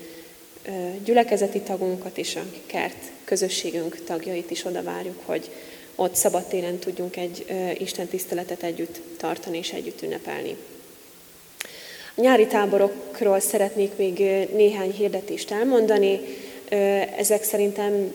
gyülekezeti 1.04 1.60
tagunkat 1.60 2.18
és 2.18 2.36
a 2.36 2.44
kert 2.66 3.12
közösségünk 3.24 4.04
tagjait 4.04 4.52
is 4.52 4.66
oda 4.66 4.84
várjuk, 4.84 5.20
hogy 5.26 5.50
ott 5.96 6.16
szabadtéren 6.16 6.78
tudjunk 6.78 7.18
egy 7.18 7.46
Isten 7.78 8.08
tiszteletet 8.08 8.64
együtt 8.64 9.02
tartani 9.18 9.58
és 9.58 9.72
együtt 9.72 10.02
ünnepelni. 10.02 10.56
A 12.16 12.22
nyári 12.22 12.48
táborokról 12.48 13.40
szeretnék 13.40 13.96
még 13.96 14.18
néhány 14.54 14.92
hirdetést 14.92 15.52
elmondani. 15.52 16.20
Ezek 17.18 17.44
szerintem, 17.44 18.14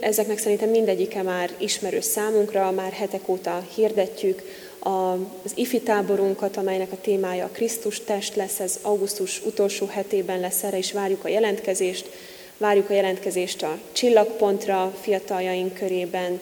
ezeknek 0.00 0.38
szerintem 0.38 0.68
mindegyike 0.68 1.22
már 1.22 1.50
ismerős 1.58 2.04
számunkra, 2.04 2.70
már 2.70 2.92
hetek 2.92 3.28
óta 3.28 3.66
hirdetjük 3.74 4.42
az 4.80 5.52
ifi 5.54 5.80
táborunkat, 5.80 6.56
amelynek 6.56 6.92
a 6.92 7.00
témája 7.00 7.44
a 7.44 7.50
Krisztus 7.52 8.00
test 8.00 8.36
lesz, 8.36 8.60
ez 8.60 8.78
augusztus 8.82 9.42
utolsó 9.44 9.86
hetében 9.86 10.40
lesz, 10.40 10.62
erre 10.62 10.78
is 10.78 10.92
várjuk 10.92 11.24
a 11.24 11.28
jelentkezést. 11.28 12.10
Várjuk 12.58 12.90
a 12.90 12.94
jelentkezést 12.94 13.62
a 13.62 13.78
csillagpontra 13.92 14.94
fiataljaink 15.00 15.74
körében, 15.74 16.40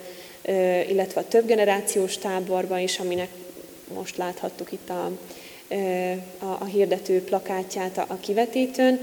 illetve 0.88 1.20
a 1.20 1.28
több 1.28 1.46
generációs 1.46 2.18
táborban 2.18 2.78
is, 2.78 2.98
aminek 2.98 3.28
most 3.94 4.16
láthattuk 4.16 4.72
itt 4.72 4.90
a, 4.90 5.10
a, 6.38 6.56
a 6.58 6.64
hirdető 6.64 7.22
plakátját 7.22 7.98
a, 7.98 8.04
a 8.08 8.16
kivetítőn. 8.20 9.00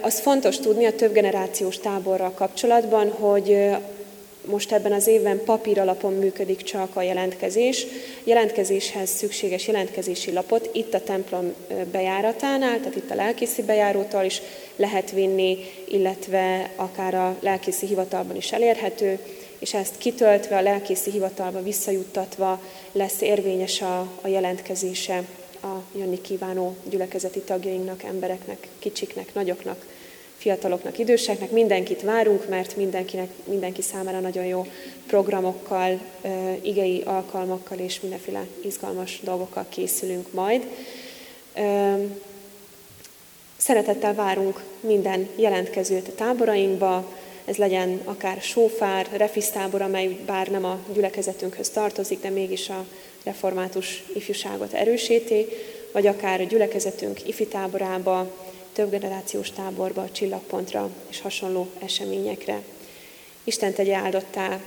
Az 0.00 0.20
fontos 0.20 0.58
tudni 0.58 0.84
a 0.84 0.94
több 0.94 1.12
generációs 1.12 1.78
táborral 1.78 2.32
kapcsolatban, 2.32 3.10
hogy 3.10 3.70
most 4.44 4.72
ebben 4.72 4.92
az 4.92 5.06
évben 5.06 5.44
papír 5.44 5.78
alapon 5.78 6.12
működik 6.12 6.62
csak 6.62 6.96
a 6.96 7.02
jelentkezés. 7.02 7.86
Jelentkezéshez 8.24 9.10
szükséges 9.10 9.66
jelentkezési 9.66 10.32
lapot 10.32 10.70
itt 10.72 10.94
a 10.94 11.02
templom 11.02 11.54
bejáratánál, 11.90 12.78
tehát 12.78 12.96
itt 12.96 13.10
a 13.10 13.14
lelkészi 13.14 13.62
bejárótól 13.62 14.24
is 14.24 14.42
lehet 14.76 15.10
vinni, 15.10 15.58
illetve 15.88 16.70
akár 16.76 17.14
a 17.14 17.36
lelkészi 17.40 17.86
hivatalban 17.86 18.36
is 18.36 18.52
elérhető, 18.52 19.18
és 19.58 19.74
ezt 19.74 19.98
kitöltve, 19.98 20.56
a 20.56 20.62
lelkészi 20.62 21.10
hivatalba 21.10 21.62
visszajuttatva 21.62 22.62
lesz 22.92 23.20
érvényes 23.20 23.80
a, 23.80 24.08
a 24.20 24.28
jelentkezése 24.28 25.24
a 25.62 25.98
jönni 25.98 26.20
kívánó 26.20 26.76
gyülekezeti 26.90 27.40
tagjainknak, 27.40 28.02
embereknek, 28.02 28.68
kicsiknek, 28.78 29.34
nagyoknak, 29.34 29.86
fiataloknak, 30.40 30.98
időseknek. 30.98 31.50
Mindenkit 31.50 32.02
várunk, 32.02 32.48
mert 32.48 32.76
mindenkinek, 32.76 33.28
mindenki 33.44 33.82
számára 33.82 34.20
nagyon 34.20 34.44
jó 34.44 34.66
programokkal, 35.06 36.00
igei 36.62 37.02
alkalmakkal 37.04 37.78
és 37.78 38.00
mindenféle 38.00 38.46
izgalmas 38.64 39.20
dolgokkal 39.22 39.66
készülünk 39.68 40.32
majd. 40.32 40.66
Szeretettel 43.56 44.14
várunk 44.14 44.62
minden 44.80 45.28
jelentkezőt 45.36 46.08
a 46.08 46.14
táborainkba, 46.14 47.12
ez 47.44 47.56
legyen 47.56 48.00
akár 48.04 48.40
sófár, 48.40 49.08
refisztábor, 49.12 49.82
amely 49.82 50.08
bár 50.26 50.48
nem 50.48 50.64
a 50.64 50.78
gyülekezetünkhöz 50.92 51.70
tartozik, 51.70 52.20
de 52.20 52.30
mégis 52.30 52.68
a 52.68 52.84
református 53.24 54.04
ifjúságot 54.14 54.72
erősíti, 54.72 55.46
vagy 55.92 56.06
akár 56.06 56.40
a 56.40 56.44
gyülekezetünk 56.44 57.28
ifi 57.28 57.46
táborába, 57.46 58.30
több 58.72 58.90
generációs 58.90 59.50
táborba, 59.50 60.10
csillagpontra 60.12 60.90
és 61.08 61.20
hasonló 61.20 61.68
eseményekre. 61.78 62.62
Isten 63.44 63.72
tegye 63.72 63.96
áldottá 63.96 64.60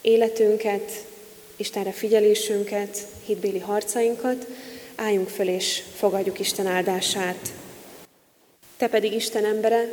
életünket, 0.00 1.06
Istenre 1.56 1.92
figyelésünket, 1.92 3.06
hitbéli 3.24 3.58
harcainkat, 3.58 4.46
álljunk 4.94 5.28
föl 5.28 5.48
és 5.48 5.82
fogadjuk 5.96 6.38
Isten 6.38 6.66
áldását. 6.66 7.52
Te 8.76 8.88
pedig, 8.88 9.12
Isten 9.12 9.44
embere, 9.44 9.88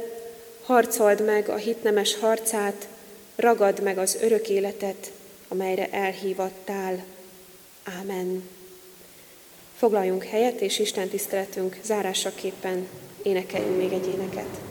harcold 0.64 1.26
meg 1.26 1.50
a 1.50 1.56
hitnemes 1.56 2.16
harcát, 2.16 2.88
ragad 3.36 3.82
meg 3.82 3.98
az 3.98 4.18
örök 4.22 4.50
életet, 4.50 5.12
amelyre 5.48 5.90
elhívattál. 5.90 7.04
Ámen. 7.84 8.50
Foglaljunk 9.76 10.24
helyet, 10.24 10.62
és 10.62 10.80
Isten 10.80 11.08
tiszteletünk 11.08 11.80
zárásaképpen 11.84 12.88
énekeljünk 13.26 13.78
még 13.78 13.92
egy 13.92 14.08
éneket. 14.08 14.62